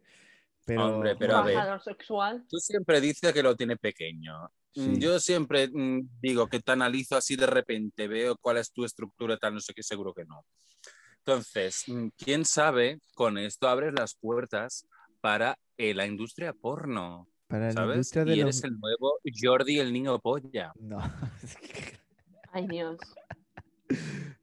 [0.65, 1.53] Pero, Hombre, pero a ver.
[1.53, 2.45] Trabajador sexual.
[2.47, 4.51] Tú siempre dices que lo tiene pequeño.
[4.75, 4.99] Mm, Sí.
[4.99, 9.37] Yo siempre mm, digo que te analizo así de repente, veo cuál es tu estructura,
[9.37, 10.45] tal, no sé qué, seguro que no.
[11.25, 14.85] Entonces, mm, quién sabe, con esto abres las puertas
[15.21, 17.95] para eh, la industria porno, para la ¿sabes?
[17.95, 18.43] industria de Y los...
[18.43, 20.71] eres el nuevo Jordi el niño polla.
[20.79, 20.99] No.
[22.51, 22.97] Ay, Dios.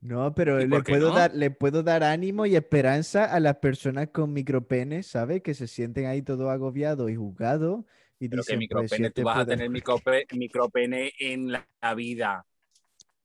[0.01, 1.15] No, pero ¿Y le puedo no?
[1.17, 5.43] dar, le puedo dar ánimo y esperanza a las personas con micropenes, ¿sabes?
[5.43, 7.85] Que se sienten ahí todo agobiados y juzgados
[8.19, 11.95] y Pero que dicen, pues, micropene, tú vas a tener micrope- micropene en la, la
[11.95, 12.47] vida.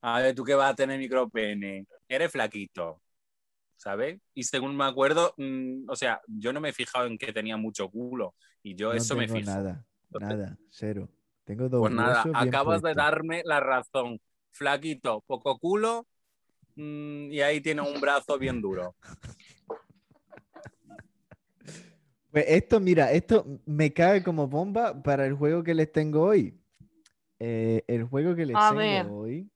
[0.02, 1.86] A ver, ¿tú qué vas a tener micropene?
[2.08, 3.00] Eres flaquito,
[3.76, 4.20] ¿sabes?
[4.34, 7.56] Y según me acuerdo, mm, o sea, yo no me he fijado en que tenía
[7.56, 8.34] mucho culo.
[8.62, 9.50] Y yo No eso me tengo fijo.
[9.50, 11.08] nada, Entonces- nada, cero.
[11.44, 14.20] Tengo dos Pues nada, acabas de darme la razón.
[14.52, 16.06] Flaquito, poco culo,
[16.76, 18.94] mm, y ahí tiene un brazo bien duro.
[22.32, 26.58] Pues esto, mira, esto me cae como bomba para el juego que les tengo hoy.
[27.38, 29.06] Eh, el juego que les A tengo ver.
[29.06, 29.50] hoy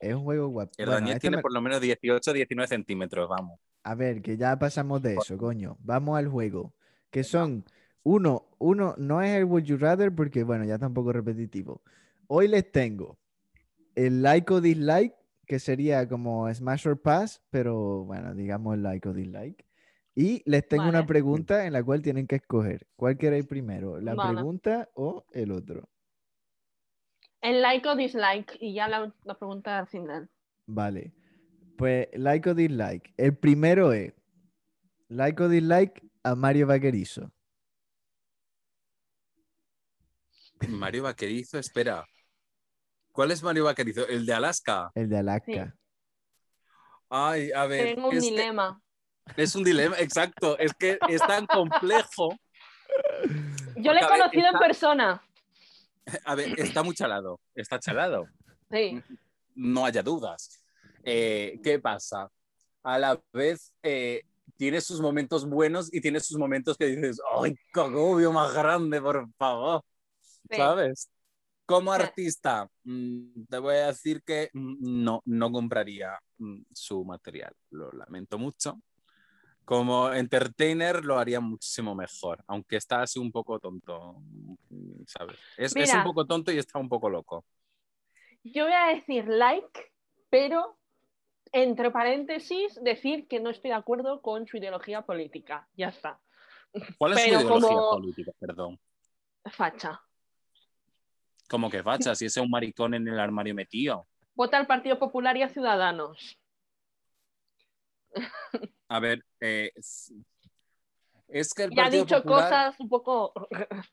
[0.00, 0.72] es un juego guapo.
[0.78, 3.60] El Bueno, Daniel este tiene me- por lo menos 18, 19 centímetros, vamos.
[3.84, 5.76] A ver, que ya pasamos de eso, coño.
[5.80, 6.74] Vamos al juego.
[7.10, 7.64] Que son
[8.02, 11.82] uno, uno, no es el Would You Rather porque, bueno, ya tampoco repetitivo.
[12.26, 13.16] Hoy les tengo
[13.94, 15.14] el like o dislike,
[15.46, 19.64] que sería como Smash or Pass, pero bueno, digamos like o dislike.
[20.14, 22.86] Y les tengo una pregunta en la cual tienen que escoger.
[22.96, 23.98] ¿Cuál queréis primero?
[24.00, 24.34] ¿La Vale.
[24.34, 25.88] pregunta o el otro?
[27.40, 28.56] El like o dislike.
[28.60, 30.28] Y ya la, la pregunta al final.
[30.66, 31.12] Vale.
[31.78, 33.12] Pues like o dislike.
[33.16, 34.12] El primero es
[35.08, 37.32] like o dislike a Mario Vaquerizo.
[40.68, 42.04] Mario Vaquerizo, espera.
[43.12, 44.06] ¿Cuál es Mario Vaquerizo?
[44.06, 44.90] ¿El de Alaska?
[44.94, 45.74] El de Alaska.
[47.08, 47.94] Ay, a ver.
[47.94, 48.80] Tengo un es que- dilema.
[49.36, 50.58] Es un dilema, exacto.
[50.58, 52.36] Es que es tan complejo.
[53.76, 55.22] Yo le he conocido en persona.
[56.24, 57.40] A ver, está muy chalado.
[57.54, 58.26] Está chalado.
[58.70, 59.02] Sí.
[59.54, 60.62] No haya dudas.
[61.04, 62.30] Eh, ¿Qué pasa?
[62.82, 64.22] A la vez eh,
[64.56, 69.00] tiene sus momentos buenos y tiene sus momentos que dices, ¡ay, qué agobio más grande,
[69.00, 69.82] por favor!
[70.50, 70.56] sí.
[70.56, 71.10] ¿Sabes?
[71.64, 77.52] Como artista, mm, te voy a decir que mm, no, no compraría mm, su material.
[77.70, 78.78] Lo lamento mucho.
[79.64, 84.16] Como entertainer lo haría muchísimo mejor, aunque está así un poco tonto,
[85.06, 85.38] ¿sabes?
[85.56, 87.44] Es, es un poco tonto y está un poco loco.
[88.42, 89.92] Yo voy a decir like,
[90.30, 90.76] pero
[91.52, 95.68] entre paréntesis decir que no estoy de acuerdo con su ideología política.
[95.76, 96.18] Ya está.
[96.98, 98.32] ¿Cuál es Pero su ideología como- política?
[98.40, 98.80] Perdón.
[99.44, 100.00] Facha.
[101.48, 104.06] Como que facha, si ese es un maricón en el armario metido.
[104.34, 106.38] Vota al Partido Popular y a Ciudadanos.
[108.88, 109.70] A ver, eh,
[111.28, 113.32] es, que el Y ha dicho Popular- cosas un poco.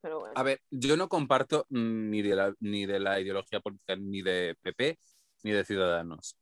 [0.00, 0.34] Pero bueno.
[0.36, 4.56] A ver, yo no comparto ni de la, ni de la ideología política ni de
[4.62, 4.98] PP
[5.42, 6.36] ni de Ciudadanos.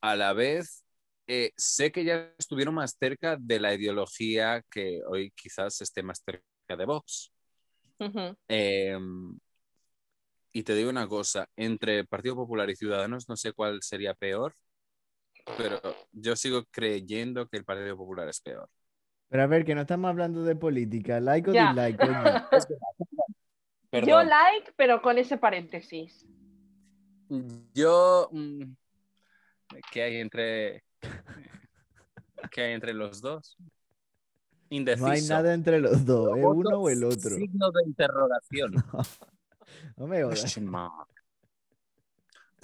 [0.00, 0.84] A la vez,
[1.26, 6.22] eh, sé que ya estuvieron más cerca de la ideología que hoy quizás esté más
[6.24, 7.32] cerca de Vox.
[8.48, 8.98] Eh,
[10.52, 14.54] y te digo una cosa, entre Partido Popular y Ciudadanos no sé cuál sería peor,
[15.56, 15.80] pero
[16.12, 18.68] yo sigo creyendo que el Partido Popular es peor.
[19.28, 21.20] Pero a ver, que no estamos hablando de política.
[21.20, 21.68] Like o Ya.
[21.68, 21.98] dislike.
[24.06, 26.26] Yo like, pero con ese paréntesis.
[27.72, 28.62] Yo, mm,
[29.92, 30.82] ¿qué hay entre,
[32.50, 33.56] qué hay entre los dos?
[34.68, 35.06] Indeciso.
[35.06, 37.36] No hay nada entre los dos, es Voto uno o el otro.
[37.36, 38.74] Signo de interrogación.
[39.96, 40.58] No me jodas.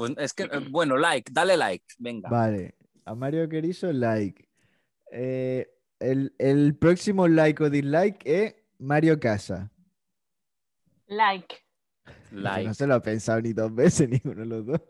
[0.01, 2.31] Pues es que, bueno, like, dale like, venga.
[2.31, 4.49] Vale, a Mario Querizo, like.
[5.13, 9.71] Eh, el, el próximo like o dislike es Mario Casa.
[11.07, 11.55] Like.
[12.31, 12.65] Like.
[12.67, 14.81] No se lo ha pensado ni dos veces ninguno de los dos.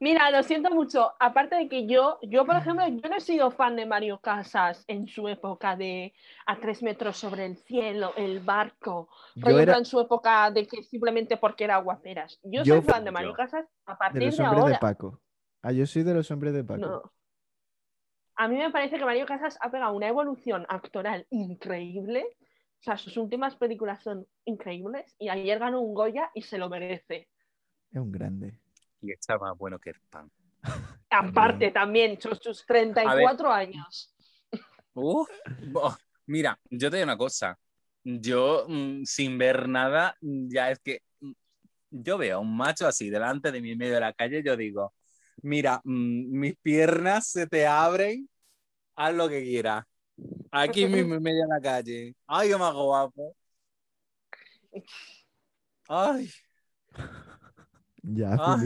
[0.00, 1.12] Mira, lo siento mucho.
[1.20, 4.84] Aparte de que yo, yo por ejemplo, yo no he sido fan de Mario Casas
[4.88, 6.12] en su época de
[6.46, 9.08] a tres metros sobre el cielo, el barco.
[9.34, 12.38] Yo en era su época de que simplemente porque era guaperas.
[12.42, 13.36] Yo, Yo soy fan de Mario yo.
[13.36, 14.80] Casas a de partir los de, hombres de ahora.
[14.80, 15.20] Paco.
[15.62, 16.80] Ah, yo soy de los hombres de Paco.
[16.80, 17.12] No.
[18.34, 22.24] A mí me parece que Mario Casas ha pegado una evolución actoral increíble.
[22.80, 26.68] O sea, sus últimas películas son increíbles y ayer ganó un Goya y se lo
[26.68, 27.28] merece.
[27.92, 28.58] Es un grande.
[29.02, 30.30] Y está más bueno que el pan.
[31.10, 34.14] Aparte también, sus, sus 34 años.
[34.94, 35.28] Uf,
[35.66, 37.58] bo- mira, yo te digo una cosa.
[38.04, 41.32] Yo, mm, sin ver nada, ya es que mm,
[41.90, 44.56] yo veo a un macho así delante de mí en medio de la calle, yo
[44.56, 44.94] digo,
[45.42, 48.28] mira, mm, mis piernas se te abren,
[48.96, 49.84] haz lo que quieras.
[50.50, 52.14] Aquí mismo en medio de la calle.
[52.26, 53.36] Ay, qué más guapo.
[55.88, 56.30] Ay,
[58.02, 58.58] Ya, Ah.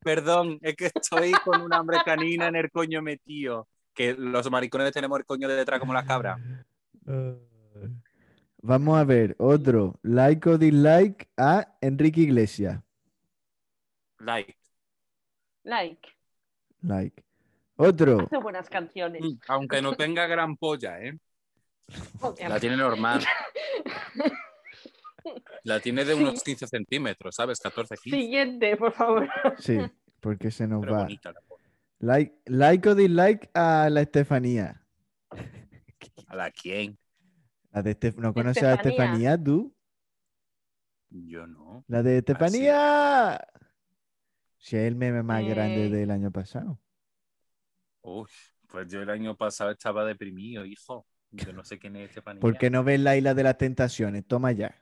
[0.00, 3.68] Perdón, es que estoy con un hambre canina en el coño metido.
[3.92, 6.38] Que los maricones tenemos el coño de detrás como las cabras.
[7.06, 7.34] Ah.
[8.62, 9.98] Vamos a ver, otro.
[10.02, 12.80] Like o dislike a Enrique Iglesias.
[14.18, 14.56] Like.
[15.64, 16.08] Like,
[16.82, 17.24] Like.
[17.76, 18.20] Otro.
[18.26, 19.22] hace buenas canciones.
[19.22, 21.18] Mm, Aunque no tenga gran polla, ¿eh?
[22.48, 23.24] La tiene normal.
[25.64, 27.58] La tiene de unos 15 centímetros, ¿sabes?
[27.60, 28.18] 14, 15.
[28.18, 29.28] Siguiente, por favor.
[29.58, 29.78] Sí,
[30.20, 31.02] porque se nos Pero va.
[31.02, 31.32] bonita.
[32.00, 34.84] Like, like o dislike a la Estefanía.
[36.28, 36.96] ¿A la quién?
[37.72, 39.32] La de Estef- ¿No conoces a Estefanía.
[39.34, 39.74] Estefanía tú?
[41.10, 41.84] Yo no.
[41.88, 43.40] La de Estefanía.
[44.58, 45.90] Si es el meme más grande Eh.
[45.90, 46.80] del año pasado.
[48.02, 48.28] Uy,
[48.68, 51.06] pues yo el año pasado estaba deprimido, hijo.
[51.30, 52.40] Yo no sé quién es Estefanía.
[52.40, 54.26] ¿Por qué no ves la isla de las tentaciones?
[54.26, 54.74] Toma ya.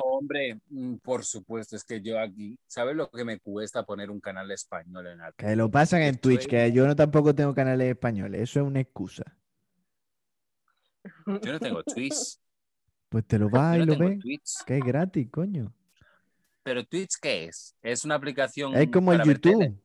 [0.00, 4.20] Hombre, mm, por supuesto, es que yo aquí, ¿sabes lo que me cuesta poner un
[4.20, 5.36] canal español en algo?
[5.36, 8.42] Que lo pasan en Estoy- Twitch, que yo no tampoco tengo canales españoles.
[8.42, 9.24] Eso es una excusa.
[11.26, 12.38] Yo no tengo Twitch.
[13.08, 14.18] Pues te lo vas Yo y no lo ves.
[14.20, 14.64] Twitch.
[14.66, 15.72] Que es gratis, coño.
[16.62, 17.74] Pero Twitch, ¿qué es?
[17.82, 18.74] Es una aplicación.
[18.76, 19.22] Es como el?
[19.22, 19.80] YouTube.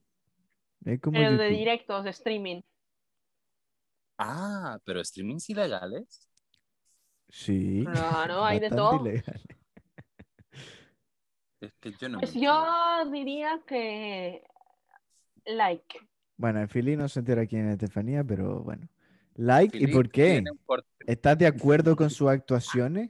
[0.85, 1.57] Es como El de YouTube.
[1.57, 2.61] directos, de streaming.
[4.17, 6.29] Ah, pero streamings ilegales.
[7.29, 7.83] Sí.
[7.89, 9.03] Claro, hay de todo.
[11.63, 12.65] Es que yo no Pues yo
[13.09, 14.43] diría que
[15.45, 15.97] like.
[16.35, 18.89] Bueno, en Fili no se entera quién es Estefanía, pero bueno.
[19.35, 20.43] Like, ¿y por qué?
[21.07, 23.07] ¿Estás de acuerdo con sus actuaciones?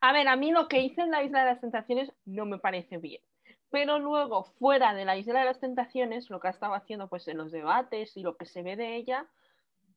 [0.00, 2.58] A ver, a mí lo que hice en la Isla de las Tentaciones no me
[2.58, 3.22] parece bien.
[3.70, 7.28] Pero luego, fuera de la Isla de las Tentaciones, lo que ha estado haciendo pues,
[7.28, 9.26] en los debates y lo que se ve de ella,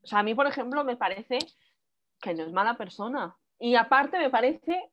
[0.04, 1.40] o sea, a mí, por ejemplo, me parece
[2.22, 3.36] que no es mala persona.
[3.60, 4.90] Y aparte me parece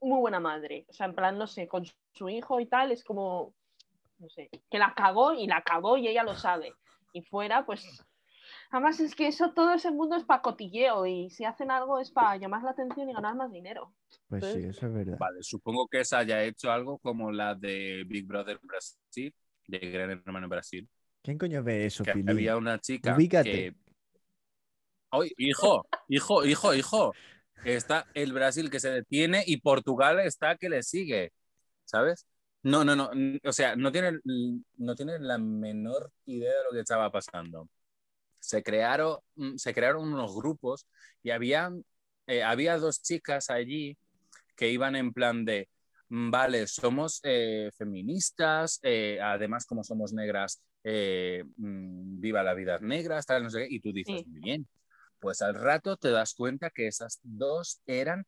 [0.00, 0.86] muy buena madre.
[0.88, 3.54] O sea, en plan, no sé, con su hijo y tal, es como,
[4.18, 6.74] no sé, que la cagó y la cagó y ella lo sabe.
[7.12, 7.84] Y fuera, pues...
[8.72, 12.12] Además es que eso, todo ese mundo es para cotilleo y si hacen algo es
[12.12, 13.92] para llamar la atención y ganar más dinero.
[14.28, 14.68] Pues sí, Sí.
[14.68, 15.18] eso es verdad.
[15.18, 19.34] Vale, supongo que esa haya hecho algo como la de Big Brother Brasil,
[19.66, 20.88] de Gran Hermano Brasil.
[21.20, 23.50] ¿Quién coño ve eso, Que había una chica Ubícate.
[23.50, 23.74] que.
[25.10, 25.84] ¡Ay, hijo!
[26.06, 27.12] ¡Hijo, hijo, hijo!
[27.64, 31.32] Está el Brasil que se detiene y Portugal está que le sigue.
[31.84, 32.26] ¿Sabes?
[32.62, 33.10] No, no, no.
[33.44, 34.20] O sea, no tienen,
[34.76, 37.68] no tienen la menor idea de lo que estaba pasando.
[38.38, 40.86] Se crearon, mm, se crearon unos grupos
[41.22, 41.70] y había,
[42.26, 43.96] eh, había dos chicas allí
[44.56, 45.68] que iban en plan de,
[46.08, 52.78] "Mm, vale, somos eh, feministas, eh, además como somos negras, eh, mm, viva la vida
[52.80, 54.26] negras, tal, no sé qué, y tú dices, Sí.
[54.28, 54.68] muy bien.
[55.20, 58.26] Pues al rato te das cuenta que esas dos eran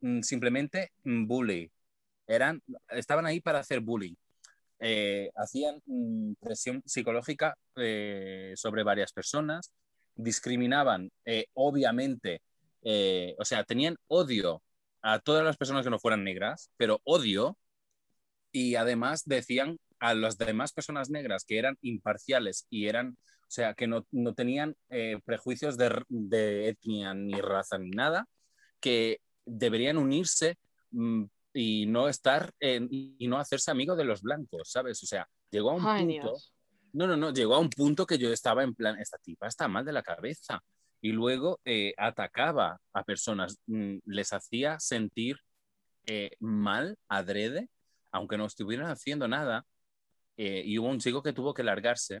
[0.00, 1.70] mm, simplemente mm, bully.
[2.26, 4.14] Eran, estaban ahí para hacer bullying.
[4.80, 9.72] Eh, hacían mm, presión psicológica eh, sobre varias personas,
[10.14, 12.42] discriminaban, eh, obviamente,
[13.38, 14.62] o sea, tenían odio
[15.02, 17.58] a todas las personas que no fueran negras, pero odio,
[18.52, 23.74] y además decían a las demás personas negras que eran imparciales y eran, o sea,
[23.74, 28.26] que no, no tenían eh, prejuicios de, de etnia ni raza ni nada,
[28.80, 30.56] que deberían unirse
[30.90, 35.02] mm, y no estar en- y no hacerse amigo de los blancos, ¿sabes?
[35.02, 36.52] O sea, llegó a un Ay, punto Dios.
[36.92, 39.68] no, no, no, llegó a un punto que yo estaba en plan, esta tipa está
[39.68, 40.60] mal de la cabeza.
[41.02, 45.36] Y luego eh, atacaba a personas, mm, les hacía sentir
[46.06, 47.68] eh, mal, adrede,
[48.12, 49.64] aunque no estuvieran haciendo nada.
[50.36, 52.20] Eh, y hubo un chico que tuvo que largarse,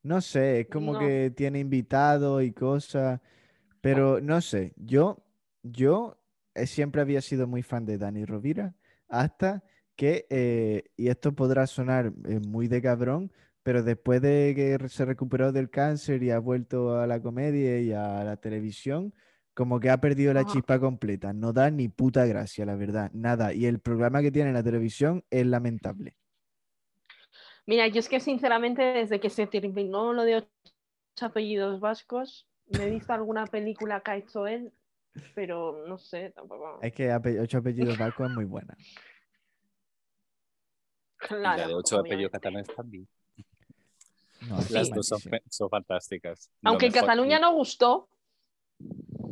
[0.03, 0.99] No sé, es como No.
[0.99, 3.19] que tiene invitados y cosas,
[3.81, 5.23] pero no sé, yo,
[5.63, 6.17] yo
[6.55, 8.75] eh, siempre había sido muy fan de Dani Rovira
[9.09, 9.63] hasta
[9.99, 13.33] que, eh, y esto podrá sonar eh, muy de cabrón,
[13.63, 17.91] pero después de que se recuperó del cáncer y ha vuelto a la comedia y
[17.91, 19.13] a la televisión,
[19.53, 20.53] como que ha perdido la Ajá.
[20.53, 24.51] chispa completa, no da ni puta gracia, la verdad, nada, y el programa que tiene
[24.51, 26.15] en la televisión es lamentable.
[27.67, 32.85] Mira, yo es que sinceramente desde que se terminó lo de ocho apellidos vascos, me
[32.85, 34.71] he visto alguna película que ha hecho él,
[35.35, 36.79] pero no sé, tampoco.
[36.81, 38.77] Es que Ocho Apellidos Vascos es muy buena.
[41.29, 43.07] Y la Claro, de ocho apellidos catalanes también.
[44.47, 44.73] No, Sí.
[44.73, 46.49] Las dos son, son fantásticas.
[46.63, 46.91] Aunque en.
[46.93, 48.07] Cataluña no gustó,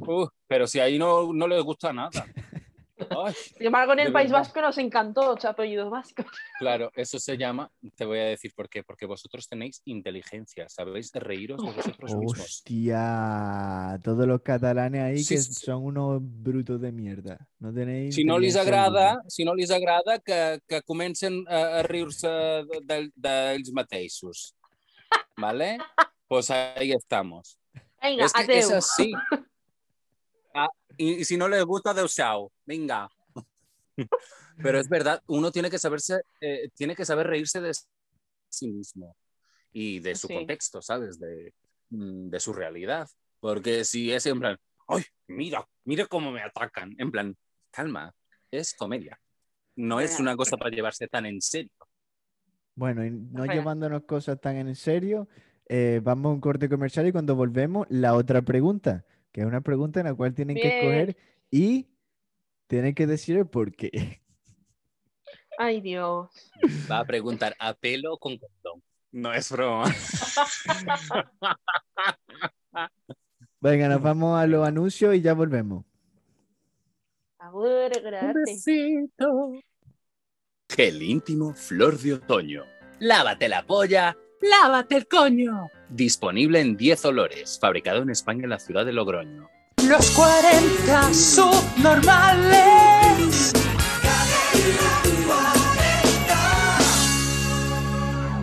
[0.09, 2.25] Uh, pero si ahí no, no les gusta nada.
[3.09, 4.39] Ay, sin embargo en De el País verdad.
[4.45, 6.25] Vasco nos encantó ocho apellidos vascos.
[6.59, 11.11] claro, eso se llama, te voy a decir por qué, porque vosotros tenéis inteligencia, sabéis
[11.13, 12.39] reíros de vosotros mismos.
[12.39, 15.53] Hostia, todos los catalanes ahí Sí, que sí.
[15.53, 17.37] son unos brutos de mierda.
[17.59, 21.83] No tenéis Si no les agrada, si no les agrada que, que comencen a, a
[21.83, 22.27] riure-se
[22.83, 24.55] del, dels mateixos.
[25.37, 25.77] ¿Vale?
[26.27, 27.57] Pues ahí estamos.
[28.01, 28.57] Venga, es que adeu.
[28.59, 29.13] es así.
[30.57, 32.51] Ah, y, y si no les gusta, Deusau.
[32.65, 33.07] Venga.
[34.57, 37.73] Pero es verdad, uno tiene que saberse, eh, tiene que saber reírse de
[38.49, 39.15] sí mismo
[39.71, 40.33] y de su Sí.
[40.33, 41.19] contexto, ¿sabes?
[41.19, 41.53] De,
[41.91, 43.07] mm, de su realidad.
[43.39, 46.95] Porque si es en plan, ¡ay, mira, mira cómo me atacan!
[46.97, 47.35] En plan,
[47.69, 48.13] calma,
[48.49, 49.19] es comedia.
[49.75, 51.69] No es una cosa para llevarse tan en serio.
[52.73, 53.59] Bueno, y no Real.
[53.59, 55.27] llevándonos cosas tan en serio,
[55.69, 59.05] eh, vamos a un corte comercial y cuando volvemos, la otra pregunta,
[59.37, 61.15] que es una pregunta en la cual tienen que escoger
[61.51, 61.85] y
[62.65, 64.19] tienen que decir el por qué.
[65.59, 66.31] Ay, Dios.
[66.89, 68.81] Va a preguntar, ¿a pelo o con condón?
[69.11, 69.85] No es broma.
[73.61, 75.85] Venga, nos vamos a los anuncios y ya volvemos.
[78.03, 78.65] Gracias.
[80.67, 82.63] Gel íntimo Flor de Otoño.
[82.97, 85.69] Lávate la polla, lávate el coño.
[85.89, 89.49] Disponible en 10 olores, fabricado en España en la ciudad de Logroño.
[89.87, 93.53] Los 40 subnormales.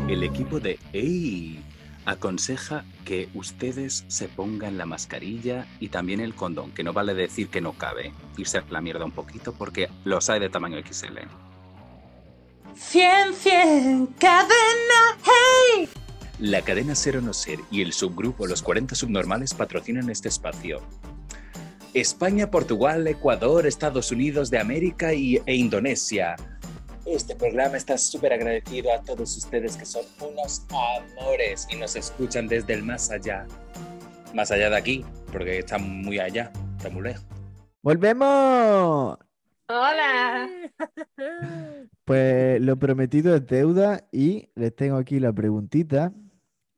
[0.09, 1.61] El equipo de EI
[2.07, 7.49] aconseja que ustedes se pongan la mascarilla y también el condón, que no vale decir
[7.49, 8.15] que no cabe.
[8.39, 11.19] Irse a la mierda un poquito porque los hay de tamaño XL.
[12.75, 15.89] 100, 100, cadena, hey.
[16.41, 20.81] La cadena Ser o No Ser y el subgrupo Los 40 Subnormales patrocinan este espacio.
[21.95, 26.35] España, Portugal, Ecuador, Estados Unidos de América y, e Indonesia.
[27.07, 32.49] Este programa está súper agradecido a todos ustedes que son unos amores y nos escuchan
[32.49, 33.47] desde el más allá.
[34.35, 37.25] Más allá de aquí, porque está muy allá, está muy lejos.
[37.83, 39.19] ¡Volvemos!
[39.69, 40.49] Hola.
[42.05, 46.13] Pues lo prometido es deuda y les tengo aquí la preguntita.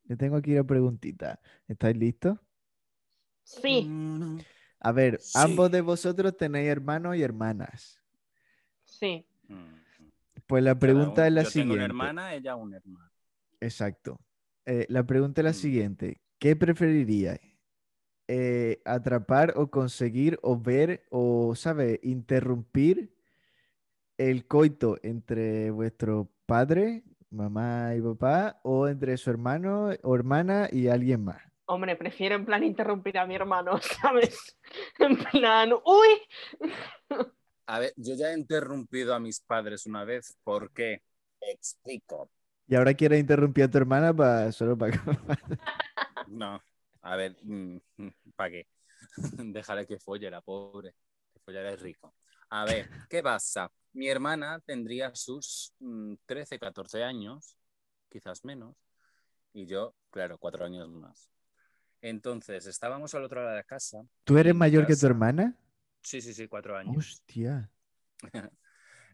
[0.06, 1.40] Les tengo aquí la preguntita.
[1.68, 2.38] ¿Estáis listos?
[3.42, 3.88] Sí,
[4.80, 5.32] A ver, Sí.
[5.38, 8.02] ambos de vosotros tenéis hermanos y hermanas.
[8.84, 9.26] sí.
[10.46, 11.62] Pues la pregunta es la Yo siguiente.
[11.72, 13.10] tengo una hermana, ella un hermano.
[13.60, 14.20] Exacto.
[14.64, 15.54] Eh, la pregunta es la Mm.
[15.54, 16.20] siguiente.
[16.38, 17.40] ¿Qué preferiríais?
[18.28, 21.98] Eh, ¿atrapar o conseguir o ver o, ¿sabe?
[22.04, 23.12] Interrumpir
[24.18, 30.88] el coito entre vuestro padre, mamá y papá, o entre su hermano o hermana y
[30.88, 31.42] alguien más?
[31.66, 34.56] Hombre, prefiero en plan interrumpir a mi hermano, ¿sabes?
[34.98, 36.08] En plan, uy.
[37.68, 40.36] A ver, yo ya he interrumpido a mis padres una vez.
[40.44, 41.02] ¿Por qué?
[41.40, 42.30] Explico.
[42.68, 44.92] Y ahora quieres interrumpir a tu hermana para solo para
[46.28, 46.62] No,
[47.02, 47.36] a ver,
[48.36, 48.68] ¿para qué?
[49.16, 50.94] Déjale que folle la pobre.
[51.32, 52.14] Que follar es rico.
[52.48, 53.70] A ver, ¿qué pasa?
[53.92, 55.72] Mi hermana tendría sus
[56.26, 57.56] 13, 14 años,
[58.08, 58.76] quizás menos,
[59.52, 61.30] y yo, claro, cuatro años más.
[62.00, 64.06] Entonces, estábamos al otro lado de la casa.
[64.24, 65.56] ¿Tú eres mayor que tu hermana?
[66.02, 66.96] Sí, sí, sí, cuatro años.
[66.96, 67.70] Hostia.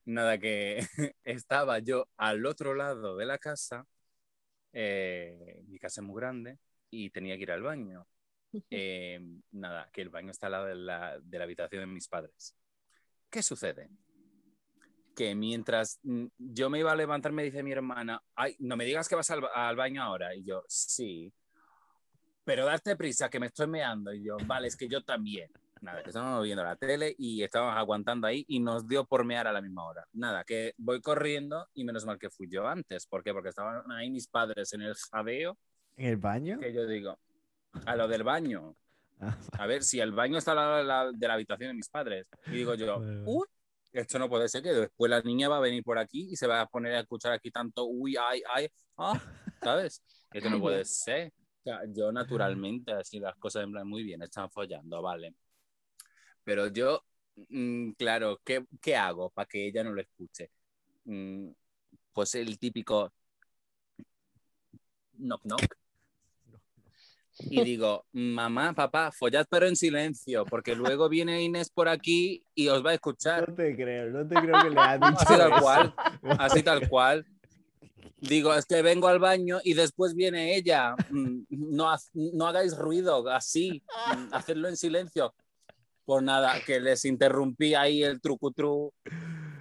[0.05, 0.80] Nada, que
[1.24, 3.87] estaba yo al otro lado de la casa,
[4.72, 6.59] eh, mi casa es muy grande,
[6.91, 8.07] y tenía que ir al baño.
[8.68, 9.18] Eh,
[9.53, 12.55] nada, que el baño está al lado de la, de la habitación de mis padres.
[13.33, 13.89] ¿Qué sucede?
[15.16, 18.85] Que mientras mm, yo me iba a levantar, me dice mi hermana, ay, no me
[18.85, 20.35] digas que vas al, al baño ahora.
[20.35, 21.33] Y yo, sí,
[22.45, 24.12] pero darte prisa, que me estoy meando.
[24.12, 25.51] Y yo, vale, es que yo también.
[25.80, 29.49] Nada, que estábamos viendo la tele y estábamos aguantando ahí y nos dio por mear
[29.49, 30.07] a la misma hora.
[30.12, 33.07] Nada, que voy corriendo y menos mal que fui yo antes.
[33.07, 33.33] ¿Por qué?
[33.33, 35.59] Porque estaban ahí mis padres en el jadeo.
[35.97, 36.61] ¿En el baño?
[36.61, 37.18] Que yo digo,
[37.87, 38.76] a lo del baño.
[39.61, 41.89] A ver, si el baño está al lado de la, de la habitación de mis
[41.89, 42.27] padres.
[42.47, 43.47] Y digo yo, uy,
[43.93, 46.47] esto no puede ser que después la niña va a venir por aquí y se
[46.47, 49.20] va a poner a escuchar aquí tanto, uy, ay, ay, ah,
[49.62, 50.03] ¿sabes?
[50.33, 51.33] Esto no puede ser.
[51.61, 55.35] O sea, yo naturalmente, así las cosas en plan muy bien, están follando, vale.
[56.43, 57.05] Pero yo,
[57.49, 60.51] mm, claro, ¿qué, ¿qué, hago para que ella no lo escuche?
[61.05, 61.51] Mm,
[62.12, 63.12] pues el típico
[65.18, 65.82] knock knock.
[67.39, 72.68] Y digo, mamá, papá, follad pero en silencio, porque luego viene Inés por aquí y
[72.68, 73.49] os va a escuchar.
[73.49, 75.95] No te creo, no te creo que le ha dicho Así tal cual,
[76.39, 77.26] así tal cual.
[78.20, 80.95] Digo, es que vengo al baño y después viene ella.
[81.11, 83.83] Mm, no, no hagáis ruido, así,
[84.30, 85.35] hacerlo en silencio.
[86.05, 88.93] Pues nada, que les interrumpí ahí el trucutru,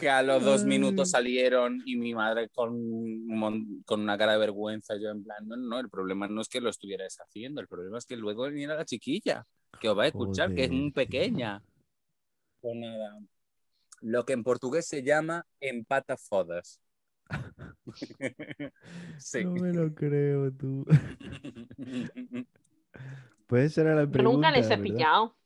[0.02, 2.74] que a los dos minutos salieron y mi madre con,
[3.86, 6.60] con una cara de vergüenza, yo en plan, no, no, el problema no es que
[6.60, 9.46] lo estuvieras haciendo, el problema es que luego viene la chiquilla,
[9.80, 11.64] que os va a escuchar, que es muy pequeña.
[12.60, 13.20] Pues nada,
[14.02, 16.82] lo que en portugués se llama empata fodas.
[19.20, 19.46] sí.
[19.46, 20.84] No me lo creo, tú.
[23.48, 24.50] Puede ser a la pregunta.
[24.50, 25.38] nunca les he pillado.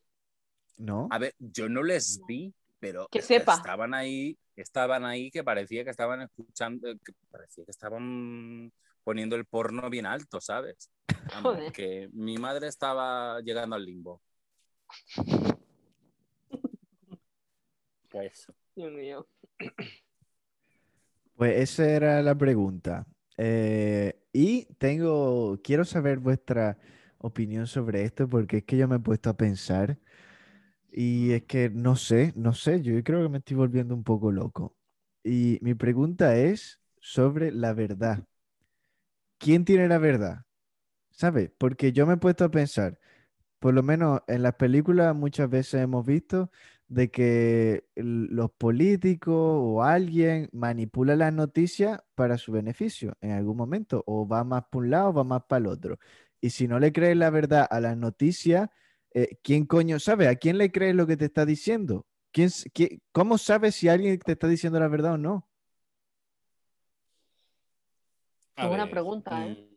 [0.77, 1.07] ¿No?
[1.11, 2.53] A ver, yo no les vi,
[2.85, 3.55] pero que sepa.
[3.55, 8.71] estaban ahí, estaban ahí que parecía que estaban escuchando, que parecía que estaban
[9.03, 10.91] poniendo el porno bien alto, ¿sabes?
[11.73, 14.21] que mi madre estaba llegando al limbo.
[18.09, 18.45] Pues.
[18.75, 19.27] Dios mío.
[21.35, 23.07] Pues esa era la pregunta.
[23.37, 26.77] Eh, y tengo, quiero saber vuestra
[27.17, 29.97] opinión sobre esto porque es que yo me he puesto a pensar
[30.97, 34.31] y es que no sé, no sé, yo creo que me estoy volviendo un poco
[34.31, 34.77] loco.
[35.23, 38.25] Y mi pregunta es sobre la verdad.
[39.37, 40.45] ¿Quién tiene la verdad?
[41.11, 41.51] ¿Sabes?
[41.57, 42.99] Porque yo me he puesto a pensar,
[43.59, 46.51] por lo menos en las películas muchas veces hemos visto
[46.87, 54.03] de que los políticos o alguien manipula las noticias para su beneficio en algún momento,
[54.07, 55.99] o va más para un lado o va más para el otro.
[56.41, 58.69] Y si no le crees la verdad a las noticias,
[59.15, 60.27] eh, ¿quién coño sabe?
[60.27, 62.05] ¿A quién le crees lo que te está diciendo?
[62.33, 62.49] ¿Quién,
[63.13, 65.49] ¿Cómo sabes si alguien te está diciendo la verdad o no?
[68.57, 69.69] Qué buena pregunta, ¿eh?
[69.71, 69.75] Mm.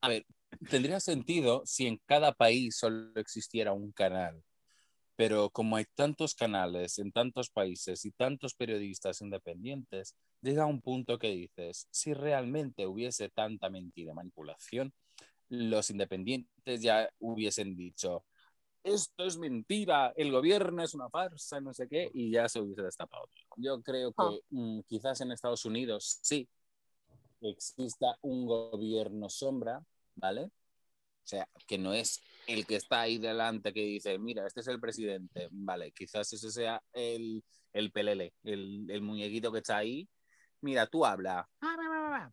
[0.00, 0.26] A ver,
[0.68, 4.42] tendría sentido si en cada país solo existiera un canal.
[5.14, 11.16] Pero como hay tantos canales en tantos países y tantos periodistas independientes, llega un punto
[11.18, 14.92] que dices, si realmente hubiese tanta mentira y manipulación,
[15.48, 18.24] los independientes ya hubiesen dicho,
[18.82, 22.82] esto es mentira, el gobierno es una farsa, no sé qué, y ya se hubiese
[22.82, 23.28] destapado.
[23.56, 24.30] Yo creo que ah.
[24.50, 26.48] mm, quizás en Estados Unidos sí
[27.40, 29.82] exista un gobierno sombra,
[30.14, 30.44] ¿vale?
[30.44, 34.68] O sea, que no es el que está ahí delante que dice, mira, este es
[34.68, 37.42] el presidente, vale, quizás ese sea el,
[37.72, 40.08] el pelele, el, el muñequito que está ahí.
[40.60, 41.48] Mira, tú habla,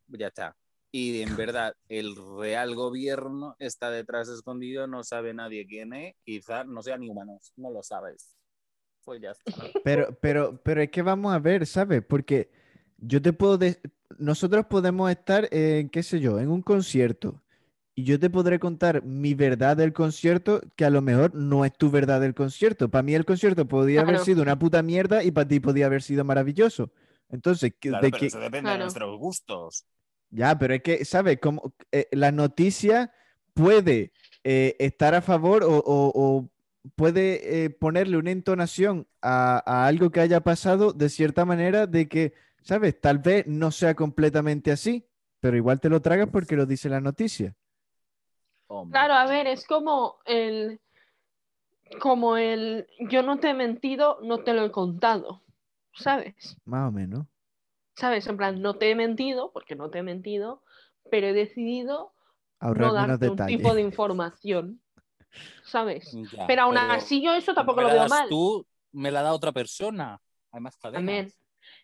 [0.07, 0.55] ya está
[0.95, 6.67] y en verdad el real gobierno está detrás escondido, no sabe nadie quién es, quizás
[6.67, 8.35] no sea ni humanos, no lo sabes.
[9.03, 9.43] Pues ya está.
[9.83, 12.03] Pero, pero, pero es que vamos a ver, ¿sabes?
[12.07, 12.51] Porque
[12.99, 13.59] yo te puedo,
[14.19, 17.41] nosotros podemos estar en, qué sé yo, en un concierto
[17.95, 21.73] y yo te podré contar mi verdad del concierto, que a lo mejor no es
[21.73, 22.89] tu verdad del concierto.
[22.89, 26.03] Para mí el concierto podría haber sido una puta mierda y para ti podría haber
[26.03, 26.91] sido maravilloso.
[27.29, 28.27] Entonces, de que...
[28.27, 29.85] eso depende de nuestros gustos.
[30.33, 31.39] Ya, pero es que, ¿sabes?
[31.39, 33.13] Como, eh, la noticia
[33.53, 34.13] puede
[34.43, 36.49] eh, estar a favor o,
[36.95, 42.09] puede eh, ponerle una entonación a, a algo que haya pasado de cierta manera de
[42.09, 42.99] que, ¿sabes?
[42.99, 45.07] Tal vez no sea completamente así,
[45.39, 47.55] pero igual te lo tragas porque lo dice la noticia.
[48.89, 50.81] Claro, a ver, es como el,
[51.99, 55.43] como el, yo no te he mentido, no te lo he contado,
[55.93, 56.57] ¿sabes?
[56.65, 57.27] Más o menos.
[57.95, 58.27] ¿Sabes?
[58.27, 60.61] En plan, no te he mentido, porque no te he mentido,
[61.11, 62.13] pero he decidido
[62.59, 64.81] no Ahorrar darte un tipo de información,
[65.65, 66.15] ¿sabes?
[66.31, 68.29] ya, Pero aún así yo eso tampoco lo veo das mal.
[68.29, 70.19] tú, me la da otra persona.
[70.51, 70.97] Hay más cadenas.
[70.97, 71.33] También.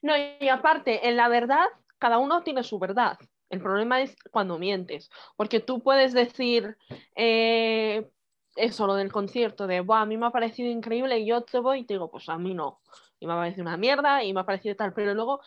[0.01, 1.65] No, y aparte, en la verdad,
[1.97, 3.17] cada uno tiene su verdad.
[3.49, 6.77] El problema es cuando mientes, porque tú puedes decir
[7.15, 8.07] eh,
[8.55, 11.59] eso, lo del concierto, de, Buah, a mí me ha parecido increíble y yo te
[11.59, 12.79] voy y te digo, pues a mí no.
[13.19, 15.41] Y me ha parecido una mierda y me ha parecido tal, pero luego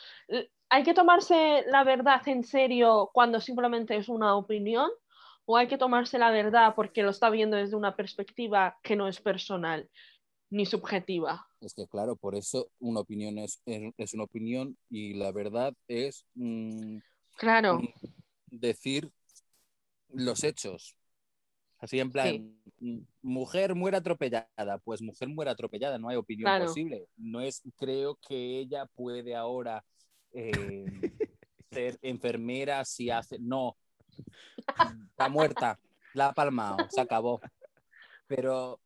[0.68, 4.90] hay que tomarse la verdad en serio cuando simplemente es una opinión
[5.44, 9.08] o hay que tomarse la verdad porque lo está viendo desde una perspectiva que no
[9.08, 9.88] es personal
[10.50, 11.46] ni subjetiva.
[11.60, 16.26] Es que claro, por eso una opinión es, es, una opinión y la verdad es
[16.34, 16.98] mm,
[17.36, 17.88] Claro, mm,
[18.50, 19.10] decir
[20.08, 20.96] los hechos.
[21.78, 22.61] Así en plan,
[23.22, 26.66] mujer muere atropellada, pues mujer muere atropellada, no hay opinión Claro.
[26.66, 27.06] posible.
[27.16, 29.84] No es, creo que ella puede ahora
[30.32, 30.84] eh,
[31.70, 33.76] ser enfermera si hace, no,
[35.10, 35.78] está muerta,
[36.14, 37.40] la ha palmado, se acabó.
[38.26, 38.80] Pero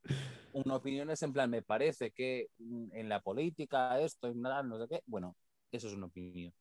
[0.53, 4.79] una opinión es en plan, me parece que en la política esto, en nada, no
[4.79, 5.37] sé qué, bueno,
[5.71, 6.53] eso es una opinión.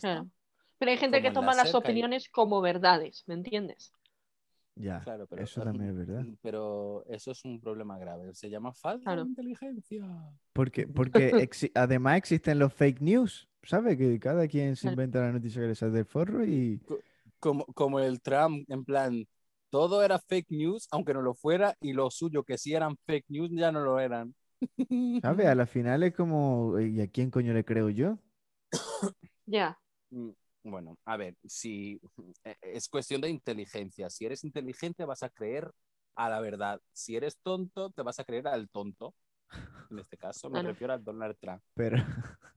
[0.00, 0.28] Claro.
[0.78, 3.92] Pero hay gente Como que la toma las y- opiniones como verdades, ¿me entiendes?
[4.80, 6.26] Ya, Claro, pero eso también es verdad.
[6.42, 8.34] Pero eso es un problema grave.
[8.34, 9.22] Se llama falta Claro.
[9.24, 10.06] de inteligencia.
[10.52, 13.96] Porque, porque exi- además existen los fake news, ¿sabes?
[13.96, 16.80] Que cada quien se inventa la noticia que le sale del forro y...
[17.38, 19.26] Como, como el Trump, en plan,
[19.70, 23.24] todo era fake news, aunque no lo fuera, y lo suyo que sí eran fake
[23.28, 24.34] news ya no lo eran.
[25.22, 25.46] ¿Sabes?
[25.46, 28.18] A la final es como, ¿y a quién coño le creo yo?
[29.46, 29.76] Ya,
[30.12, 30.30] Mm,
[30.62, 32.00] Bueno, a ver, si
[32.44, 34.10] eh, es cuestión de inteligencia.
[34.10, 35.70] Si eres inteligente, vas a creer
[36.16, 36.80] a la verdad.
[36.92, 39.14] Si eres tonto, te vas a creer al tonto.
[39.90, 40.68] En este caso, me Claro.
[40.70, 41.62] refiero a Donald Trump.
[41.74, 41.96] Pero,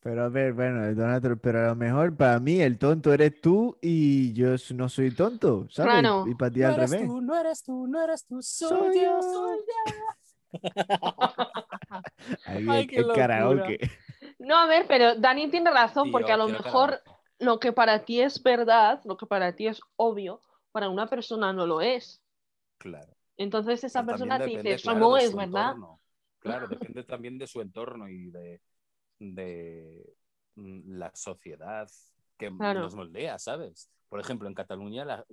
[0.00, 3.12] pero a ver, bueno, el Donald Trump, pero a lo mejor para mí el tonto
[3.12, 5.92] eres tú y yo no soy tonto, ¿sabes?
[5.92, 6.26] Y- Claro.
[6.30, 7.08] Y, para ti No al eres revés.
[7.08, 9.20] tú, no eres tú, no eres tú, soy, Soy yo, yo.
[9.20, 9.58] soy
[12.46, 13.18] Ahí Ay, el- qué el locura.
[13.18, 13.78] karaoke.
[14.38, 17.13] No, a ver, pero Dani tiene razón, Sí, porque yo a lo mejor karaoke.
[17.38, 20.40] Lo que para ti es verdad, lo que para ti es obvio,
[20.72, 22.22] para una persona no lo es.
[22.78, 23.14] Claro.
[23.36, 25.68] Entonces esa Pero persona te dice, eso claro, no es verdad.
[25.68, 26.00] entorno.
[26.40, 28.60] Claro, depende también de su entorno y de,
[29.18, 30.14] de
[30.56, 31.88] mm, la sociedad
[32.36, 32.80] que Claro.
[32.80, 33.90] nos moldea, ¿sabes?
[34.08, 35.24] Por ejemplo, en Cataluña, la-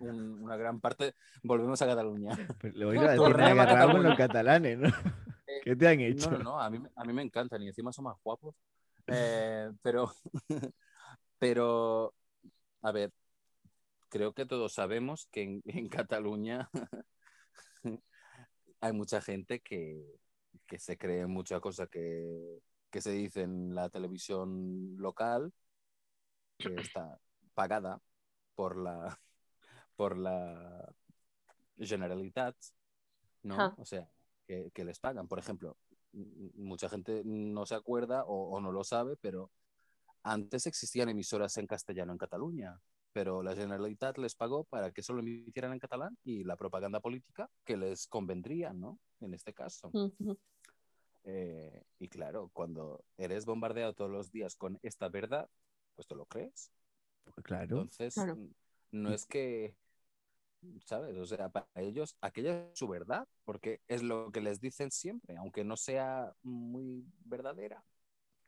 [0.00, 2.36] un- una gran parte, volvemos a Cataluña.
[2.60, 4.16] Pero, oiga, Torre tienes de agarrado con los Cataluña.
[4.16, 4.88] catalanes, ¿no?
[5.62, 6.30] ¿Qué te han hecho?
[6.30, 8.54] No, no, no, a mí, a mí me encantan y encima son más guapos.
[9.06, 10.10] Eh, pero,
[11.44, 12.14] pero,
[12.80, 13.12] a ver,
[14.08, 16.70] creo que todos sabemos que en, en Cataluña
[18.80, 20.02] hay mucha gente que,
[20.66, 25.52] que se cree mucha cosa que, que se dice en la televisión local,
[26.56, 27.20] que está
[27.52, 28.00] pagada
[28.54, 29.20] por la,
[29.96, 30.94] por la
[31.76, 32.56] Generalitat,
[33.42, 33.60] ¿no?
[33.60, 33.74] Ah.
[33.76, 34.08] O sea,
[34.46, 35.28] que, que les pagan.
[35.28, 35.76] Por ejemplo,
[36.54, 39.50] mucha gente no se acuerda o, o no lo sabe, pero
[40.24, 42.80] antes existían emisoras en castellano en Cataluña,
[43.12, 47.48] pero la Generalitat les pagó para que solo emitieran en catalán y la propaganda política
[47.64, 48.98] que les convendría, ¿no?
[49.20, 49.92] En este caso.
[51.24, 55.48] Eh, y claro, cuando eres bombardeado todos los días con esta verdad,
[55.94, 56.72] pues te lo crees.
[57.42, 57.62] Claro.
[57.82, 58.32] Entonces, Claro.
[58.32, 58.50] n-
[58.92, 59.74] no es que,
[60.84, 61.16] ¿sabes?
[61.16, 65.36] O sea, para ellos aquella es su verdad, porque es lo que les dicen siempre,
[65.36, 67.84] aunque no sea muy verdadera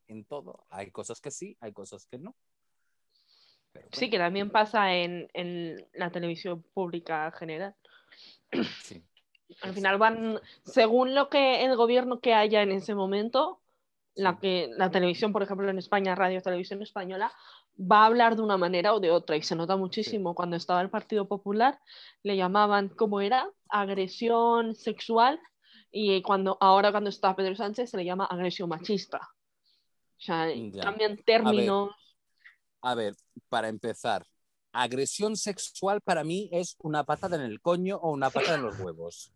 [0.09, 0.67] en todo.
[0.71, 2.35] Hay cosas que sí, hay cosas que no.
[3.73, 7.75] Pero Sí, que también pasa en, en la televisión pública general.
[8.83, 9.05] sí.
[9.63, 13.63] Al final van, según lo que el gobierno que haya en ese momento,
[14.15, 14.41] la, Sí.
[14.41, 17.33] que, la televisión, por ejemplo, en España, Radio Televisión Española,
[17.79, 19.37] va a hablar de una manera o de otra.
[19.37, 20.35] Y se nota muchísimo.
[20.35, 21.79] Cuando estaba el Partido Popular,
[22.23, 23.51] le llamaban, ¿cómo era?
[23.69, 25.39] Agresión sexual.
[25.91, 29.36] Y cuando, ahora cuando está Pedro Sánchez, se le llama agresión machista.
[30.19, 30.83] O sea, Ya.
[30.83, 31.91] cambian términos.
[32.81, 33.15] A ver,
[33.49, 34.27] para empezar,
[34.73, 38.79] agresión sexual para mí es una patada en el coño o una patada en los
[38.79, 39.33] huevos.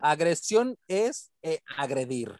[0.00, 2.38] Agresión es eh, agredir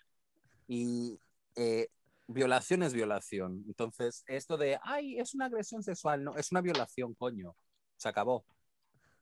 [0.68, 1.18] y
[1.57, 1.89] eh,
[2.26, 3.64] violación es violación.
[3.66, 7.55] Entonces, esto de, ay, es una agresión sexual, no, es una violación, coño.
[7.97, 8.45] Se acabó.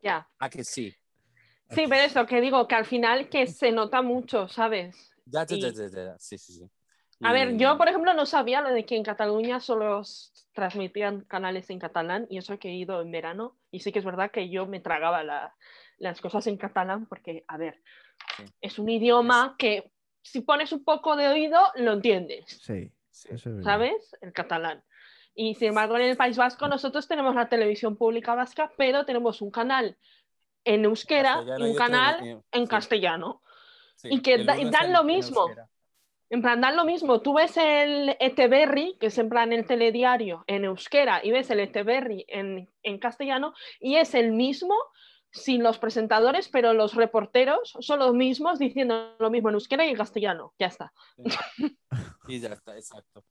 [0.03, 0.29] Ya.
[0.39, 0.95] ¿A que sí?
[1.71, 5.13] Sí, pero eso que digo, que al final que se nota mucho, ¿sabes?
[5.25, 6.71] Ya, ya, Y- ya, ya, ya, Sí, sí, sí.
[7.25, 10.03] A ver, yo por ejemplo no sabía lo de que en Cataluña solo
[10.53, 14.05] transmitían canales en catalán y eso que he ido en verano y sí que es
[14.05, 15.55] verdad que yo me tragaba la-
[15.99, 17.81] las cosas en catalán porque, a ver,
[18.37, 18.45] Sí.
[18.61, 19.91] es un idioma que
[20.23, 23.29] si pones un poco de oído lo entiendes, Sí, Sí.
[23.33, 23.65] eso es.
[23.65, 24.17] ¿sabes?
[24.21, 24.83] El catalán.
[25.35, 29.41] Y sin embargo en el País Vasco nosotros tenemos la televisión pública vasca, pero tenemos
[29.41, 29.97] un canal
[30.65, 32.69] en euskera Castellano un canal en- en sí.
[32.69, 33.43] castellano.
[33.97, 35.41] Sí, y que da- dan lo en mismo.
[35.43, 35.69] euskera.
[36.33, 37.21] En plan, dan lo mismo.
[37.21, 41.61] Tú ves el Eteberri, que es en plan el telediario en euskera, y ves el
[41.61, 44.75] Eteberri en, en castellano, y es el mismo
[45.31, 49.91] sin los presentadores, pero los reporteros son los mismos diciendo lo mismo en euskera y
[49.91, 50.55] en castellano.
[50.59, 50.95] Ya está.
[52.29, 53.25] Y ya está, exacto.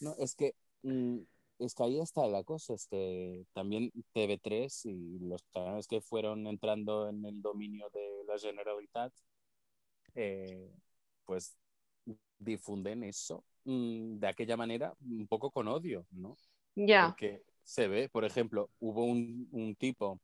[0.00, 1.18] No, es que, mm,
[1.58, 6.46] es que ahí está la cosa, es que también TV3 y los canales que fueron
[6.46, 9.12] entrando en el dominio de la Generalitat,
[10.14, 10.70] eh,
[11.26, 11.58] pues
[12.38, 16.36] difunden eso mm, de aquella manera un poco con odio, ¿no?
[16.74, 17.06] Ya.
[17.08, 20.20] Porque se ve, por ejemplo, hubo un, un tipo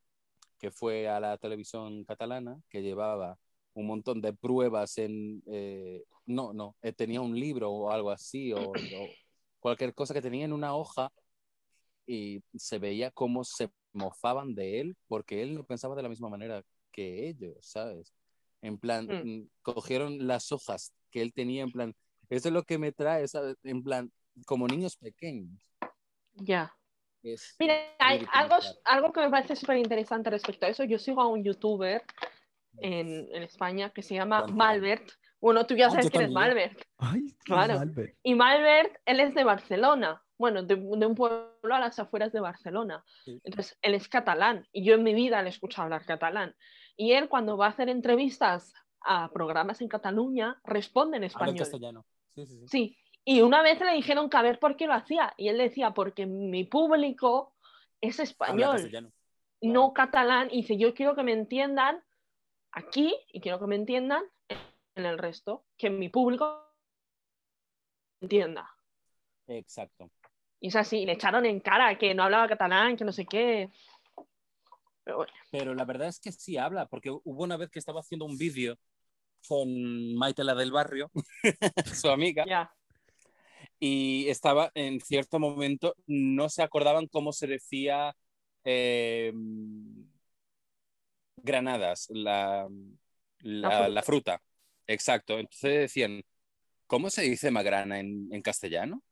[0.58, 3.38] que fue a la televisión catalana que llevaba
[3.74, 5.42] un montón de pruebas en...
[5.46, 9.08] eh, no, no, eh, tenía un libro o algo así, o, o
[9.60, 11.10] cualquier cosa que tenía en una hoja
[12.06, 16.28] y se veía cómo se mofaban de él porque él no pensaba de la misma
[16.28, 18.12] manera que ellos, ¿sabes?
[18.60, 19.42] En plan, Mm.
[19.42, 21.94] mm, cogieron las hojas que él tenía, en plan,
[22.36, 23.56] eso es lo que me trae, ¿sabes?
[23.64, 24.10] En plan,
[24.46, 25.60] como niños pequeños.
[26.34, 26.74] Ya.
[27.22, 30.84] Es Mira, hay algo, algo que me parece súper interesante respecto a eso.
[30.84, 32.02] Yo sigo a un youtuber
[32.78, 34.58] en, en España que se llama Cuéntame.
[34.58, 35.10] Malbert.
[35.40, 36.30] Bueno, tú ya Ah, sabes quién es.
[36.32, 36.82] Malbert.
[36.98, 37.78] Ay, Claro.
[37.78, 38.16] Albert.
[38.22, 42.40] Y Malbert, él es de Barcelona, bueno, de, de un pueblo a las afueras de
[42.40, 43.04] Barcelona.
[43.26, 46.54] Entonces, él es catalán y yo en mi vida le he escuchado hablar catalán.
[46.96, 51.30] Y él cuando va a hacer entrevistas a programas en Cataluña, responde en Habla en
[51.30, 51.58] español.
[51.58, 52.06] castellano.
[52.34, 52.68] Sí, sí, sí.
[52.68, 55.34] Sí, y una vez le dijeron que a ver por qué lo hacía.
[55.36, 57.54] Y él decía, porque mi público
[58.00, 58.90] es español,
[59.60, 60.48] no catalán.
[60.50, 62.02] Y dice, yo quiero que me entiendan
[62.72, 64.24] aquí y quiero que me entiendan
[64.94, 66.66] en el resto, que mi público
[68.20, 68.68] entienda.
[69.46, 70.10] Exacto.
[70.60, 73.70] Y es así, le echaron en cara que no hablaba catalán, que no sé qué.
[75.04, 78.00] Pero bueno, Pero la verdad es que sí habla, porque hubo una vez que estaba
[78.00, 78.78] haciendo un vídeo
[79.46, 81.10] con Maite, la del barrio,
[81.94, 82.44] su amiga,
[83.78, 88.14] y estaba en cierto momento, no se acordaban cómo se decía
[88.64, 89.32] eh,
[91.36, 92.68] granadas, la,
[93.40, 93.88] la, fruta.
[93.88, 94.42] la fruta.
[94.86, 95.38] Exacto.
[95.38, 96.22] Entonces decían,
[96.86, 99.02] ¿cómo se dice magrana en, en castellano?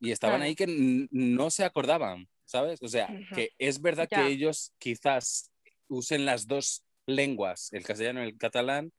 [0.00, 0.48] Y estaban Claro.
[0.48, 2.82] ahí que no se acordaban, ¿sabes?
[2.82, 5.50] O sea, que es verdad que ellos quizás
[5.88, 8.92] usen las dos lenguas, el castellano y el catalán,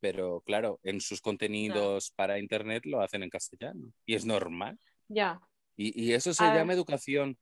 [0.00, 3.92] pero claro, en sus contenidos para internet lo hacen en castellano.
[4.06, 4.78] Y es normal.
[5.08, 5.40] Ya,
[5.76, 6.58] Y, y eso se A ver.
[6.58, 7.38] llama educación.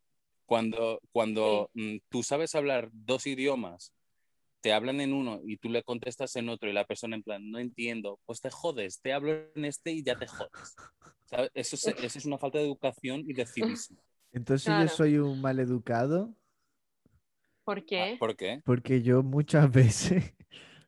[0.46, 3.92] Cuando, cuando mm, tú sabes hablar dos idiomas,
[4.60, 7.50] te hablan en uno y tú le contestas en otro y la persona en plan,
[7.50, 10.74] no entiendo, pues te jodes, te hablo en este y ya te jodes.
[11.26, 11.50] ¿Sabes?
[11.54, 13.98] Eso, es, eso es una falta de educación y de civismo.
[14.32, 14.90] Entonces Claro.
[14.90, 16.34] yo soy un mal educado
[17.64, 17.98] ¿por qué?
[18.14, 18.62] Ah, ¿Por qué?
[18.64, 20.34] porque yo muchas veces,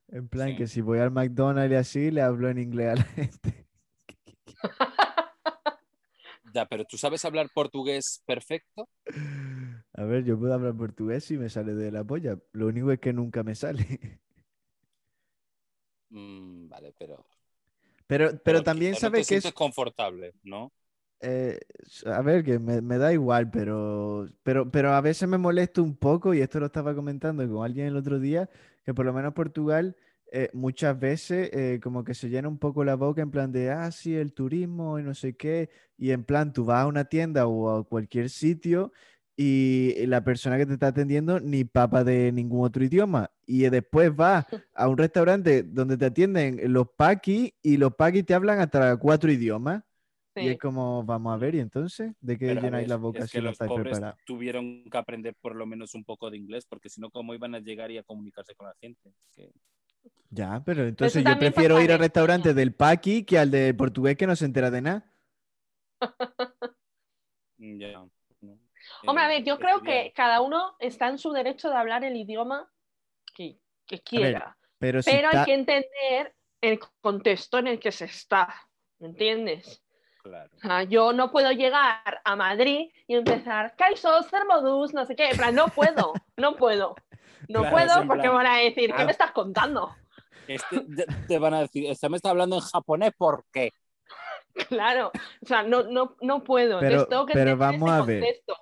[0.09, 0.56] en plan Sí.
[0.56, 3.66] que si voy al McDonald's y así, le hablo en inglés a la gente.
[6.54, 8.88] Ya, pero tú sabes hablar portugués perfecto.
[9.94, 12.38] A ver, yo puedo hablar portugués y me sale de la polla.
[12.52, 14.20] Lo único es que nunca me sale.
[16.11, 17.26] Mm, vale, pero.
[18.06, 20.72] Pero, pero que- también sabes que es, confortable, ¿no?
[21.20, 21.58] Eh,
[22.06, 25.96] a ver, que me, me da igual, pero, pero, pero a veces me molesto un
[25.96, 28.48] poco, y esto lo estaba comentando con alguien el otro día,
[28.84, 29.96] que por lo menos Portugal
[30.30, 33.70] eh, muchas veces eh, como que se llena un poco la boca en plan de,
[33.70, 37.04] ah, sí, el turismo y no sé qué, y en plan tú vas a una
[37.06, 38.92] tienda o a cualquier sitio
[39.36, 44.14] y la persona que te está atendiendo ni papa de ningún otro idioma, y después
[44.14, 44.44] vas
[44.74, 49.30] a un restaurante donde te atienden los paquis y los paquis te hablan hasta cuatro
[49.32, 49.82] idiomas.
[50.39, 50.49] Y Sí.
[50.51, 52.12] es como, vamos a ver, ¿y entonces?
[52.20, 54.20] ¿De qué Pero llenáis ver, la boca es si que no los estáis pobres preparados?
[54.24, 57.55] tuvieron que aprender por lo menos un poco de inglés, porque si no, ¿cómo iban
[57.55, 59.12] a llegar y a comunicarse con la gente?
[59.34, 59.51] Que-
[60.30, 64.16] Ya, pero entonces yo también prefiero ir al restaurante del paqui que al de portugués
[64.16, 65.12] que no se entera de nada.
[67.59, 67.93] mm, Ya.
[68.41, 68.59] ¿no?
[69.07, 72.05] Hombre, a Eh, ver, yo creo que cada uno está en su derecho de hablar
[72.05, 72.70] el idioma
[73.34, 74.57] que, que quiera.
[74.78, 78.55] Pero si Pero hay que entender el contexto en el que se está,
[79.01, 79.82] ¿me entiendes?
[80.22, 80.50] Claro.
[80.56, 85.30] O sea, yo no puedo llegar a Madrid y empezar, Kaiso, Sermodus, no sé qué.
[85.30, 86.94] En plan, no puedo, no puedo.
[87.48, 89.04] No Claro, puedo porque plan, van a decir, ¿qué ah.
[89.04, 89.94] me estás contando?
[90.46, 90.84] Este,
[91.28, 93.70] te- van a decir, este me está hablando en japonés, ¿por qué?
[94.68, 95.12] Claro,
[95.42, 96.80] o sea, no, no, no puedo.
[96.80, 98.20] Pero- Entonces tengo que pero vamos a ver.
[98.20, 98.56] contexto.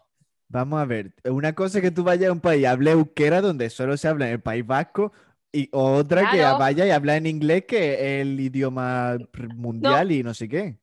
[0.48, 3.40] Vamos a ver, una cosa es que tú vayas a un país y hable euskera
[3.40, 5.12] donde solo se habla en el País Vasco
[5.50, 9.16] y otra que vaya y habla en inglés que es el idioma
[9.57, 10.76] mundial y no sé qué.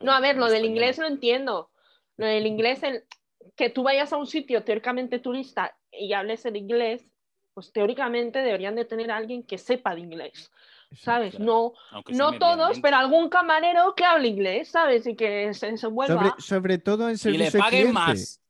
[0.00, 1.70] No, a ver, lo del inglés lo entiendo.
[2.16, 3.04] Lo del inglés, el,
[3.56, 7.04] que tú vayas a un sitio teóricamente turista y hables en inglés,
[7.54, 10.50] pues teóricamente deberían de tener a alguien que sepa de inglés,
[10.92, 11.36] ¿sabes?
[11.36, 11.44] claro.
[11.44, 15.06] No, Aunque sea no todos, pero algún camarero que hable inglés, ¿sabes?
[15.06, 16.36] Y que se desenvuelva.
[16.36, 17.92] Sobre, sobre todo en Y servicio le al paguen cliente.
[17.92, 18.40] más.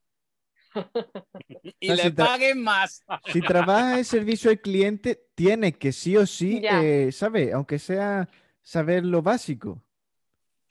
[1.80, 3.05] y No, le si paguen más.
[3.24, 7.53] Si trabajas en servicio al cliente, tienes que sí o sí, eh, ¿sabes?
[7.53, 8.28] Aunque sea
[8.62, 9.83] saber lo básico.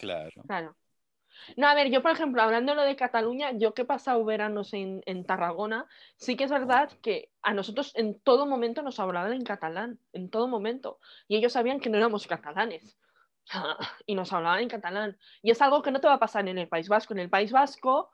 [0.02, 0.42] Claro.
[0.48, 0.76] Claro.
[1.58, 4.24] No, a ver, yo por ejemplo, hablando de lo de Cataluña, yo que he pasado
[4.26, 5.88] veranos en, en Tarragona,
[6.18, 10.30] sí que es verdad que a nosotros en todo momento nos hablaban en catalán, en
[10.30, 11.00] todo momento.
[11.28, 12.98] Y ellos sabían que no éramos catalanes.
[14.06, 15.18] Y nos hablaban en catalán.
[15.42, 17.14] Y es algo que no te va a pasar en el País Vasco.
[17.14, 18.12] En el País Vasco,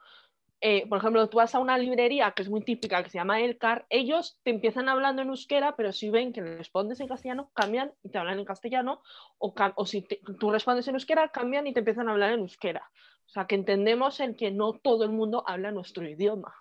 [0.60, 3.40] eh, por ejemplo, tú vas a una librería que es muy típica, que se llama
[3.40, 7.92] Elcar, ellos te empiezan hablando en euskera, pero si ven que respondes en castellano, cambian
[8.02, 9.02] y te hablan en castellano,
[9.38, 12.90] o, si te- tú respondes en euskera, cambian y te empiezan a hablar en euskera.
[13.26, 16.54] O sea, que entendemos el que no todo el mundo habla nuestro idioma.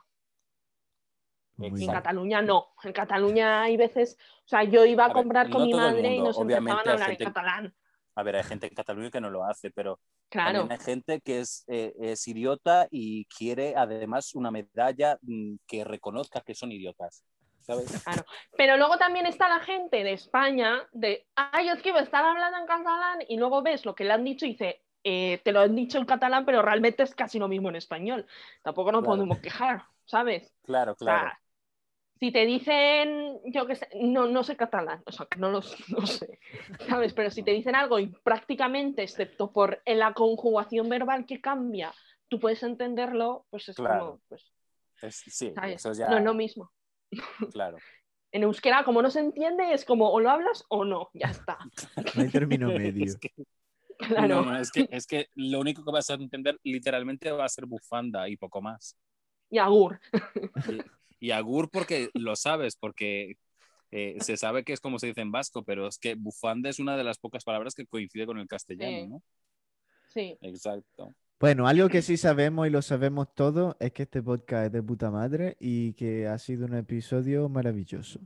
[1.57, 1.91] Muy en bien.
[1.91, 2.67] Cataluña no.
[2.83, 5.73] En Cataluña hay veces, o sea, yo iba a, A ver, comprar con no mi
[5.73, 7.75] madre y nos empezaban a hablar en catalán.
[8.15, 9.99] A ver, hay gente en Cataluña que no lo hace, pero
[10.29, 10.59] Claro.
[10.59, 15.83] también hay gente que es, eh, es idiota y quiere además una medalla mm, que
[15.83, 17.23] reconozca que son idiotas.
[17.61, 17.91] ¿Sabes?
[18.55, 22.57] Pero luego también está la gente de España de, ay, es que a estar hablando
[22.59, 25.59] en catalán y luego ves lo que le han dicho y dice, "Eh, te lo
[25.59, 28.25] han dicho en catalán, pero realmente es casi lo mismo en español.
[28.63, 29.15] Tampoco nos Claro.
[29.17, 30.53] podemos quejar, ¿sabes?
[30.63, 31.35] Claro, O sea, claro.
[32.19, 35.61] Si te dicen, yo qué sé, no, no sé catalán, o sea, que no lo
[35.89, 36.39] no sé,
[36.87, 37.13] ¿sabes?
[37.13, 41.93] Pero si te dicen algo y prácticamente, excepto por en la conjugación verbal que cambia,
[42.27, 43.99] tú puedes entenderlo, pues es Claro.
[43.99, 44.53] como, pues,
[45.01, 45.75] Es- sí, ¿sabes?
[45.75, 46.09] eso ya.
[46.09, 46.71] No es lo mismo.
[47.51, 47.77] Claro.
[48.33, 51.57] En euskera, como no se entiende, es como o lo hablas o no, ya está.
[52.15, 53.05] No hay término medio.
[53.05, 53.31] Es que,
[53.99, 54.43] Claro.
[54.43, 57.65] no, es que, es que lo único que vas a entender literalmente va a ser
[57.65, 58.97] bufanda y poco más.
[59.49, 59.99] Y agur.
[61.19, 63.37] Y agur porque lo sabes, porque
[63.91, 66.79] eh, se sabe que es como se dice en vasco, pero es que bufanda es
[66.79, 69.07] una de las pocas palabras que coincide con el castellano, Sí.
[69.07, 69.23] ¿no?
[70.09, 70.37] Sí.
[70.41, 71.15] Exacto.
[71.39, 74.81] Bueno, algo que sí sabemos y lo sabemos todos es que este podcast es de
[74.83, 78.19] puta madre y que ha sido un episodio maravilloso.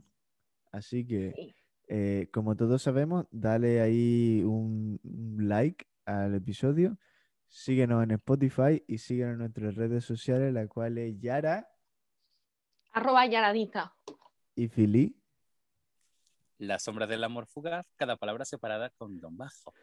[0.70, 1.54] Así que, Sí.
[1.88, 6.98] eh, como todos sabemos, dale ahí un, un like al episodio,
[7.48, 11.68] síguenos en Spotify y síguenos en nuestras redes sociales, la cual es Yara
[12.92, 13.94] Arroba yaradita.
[14.54, 15.16] y Fili.
[16.58, 19.74] La sombra del amor fugaz, cada palabra separada con don bajo.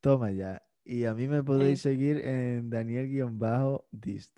[0.00, 0.62] Toma ya.
[0.84, 4.36] Y a mí me podéis seguir en Daniel-Dist.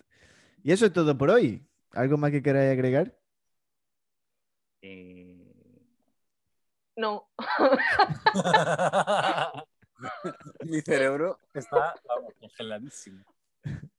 [0.63, 1.67] Y eso es todo por hoy.
[1.93, 3.17] ¿Algo más que queráis agregar?
[4.83, 5.41] Eh,
[6.97, 7.29] No.
[10.65, 13.25] Mi cerebro está vamos, congeladísimo.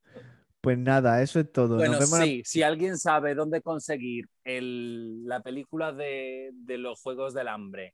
[0.66, 1.78] Pues nada, eso es todo.
[1.78, 7.00] Nos Bueno, la- sí, si alguien sabe dónde conseguir el- la película de, de los
[7.02, 7.94] Juegos del Hambre,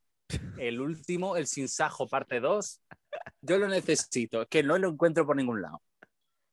[0.58, 2.82] el último, el Sin Sajo, parte 2,
[3.42, 5.82] yo lo necesito, que no lo encuentro por ningún lado.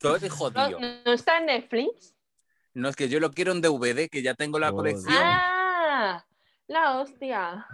[0.02, 0.80] Estoy ¿No, jodido.
[0.80, 2.14] no está en Netflix?
[2.74, 4.94] No es que yo lo quiero en DVD, que ya tengo la Joder.
[4.94, 5.22] colección.
[5.24, 6.24] Ah,
[6.66, 7.64] la hostia.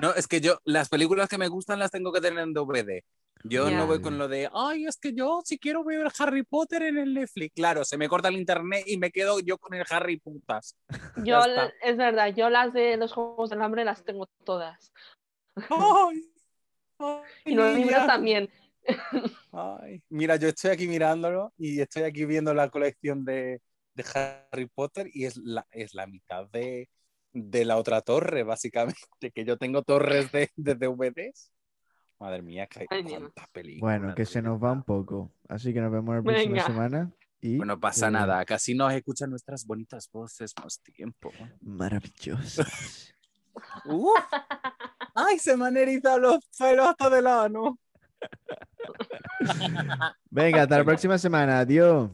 [0.00, 3.04] No, es que yo, las películas que me gustan las tengo que tener en DVD.
[3.46, 6.82] Yo no voy con lo de, ay, es que yo si quiero ver Harry Potter
[6.82, 7.54] en el Netflix.
[7.54, 10.78] Claro, se me corta el internet y me quedo yo con el Harry putas.
[11.28, 11.40] Yo,
[11.82, 14.92] es verdad, yo las de los Juegos del Hambre las tengo todas.
[15.56, 16.22] Ay,
[16.98, 18.48] ay, Y los libros también.
[19.52, 23.62] Ay, mira, yo estoy aquí mirándolo y estoy aquí viendo la colección de,
[23.94, 26.90] de Harry Potter y es la, es la mitad de,
[27.32, 31.50] de la otra torre, básicamente, que yo tengo torres de, de DVDs.
[32.18, 33.80] Madre mía, que hay Ay, cuántas películas.
[34.00, 35.32] Bueno, que se nos va un poco.
[35.48, 36.66] Así que nos vemos la próxima Venga.
[36.66, 37.12] semana.
[37.40, 41.30] Y Bueno, pasa nada, casi nos escuchan nuestras bonitas voces más tiempo.
[41.60, 42.62] Maravilloso.
[43.84, 44.18] ¡Uf!
[45.14, 47.78] ¡Ay, se me han erizado los pelos hasta del ano!
[50.30, 51.58] Venga, hasta la próxima semana.
[51.60, 52.10] Adiós.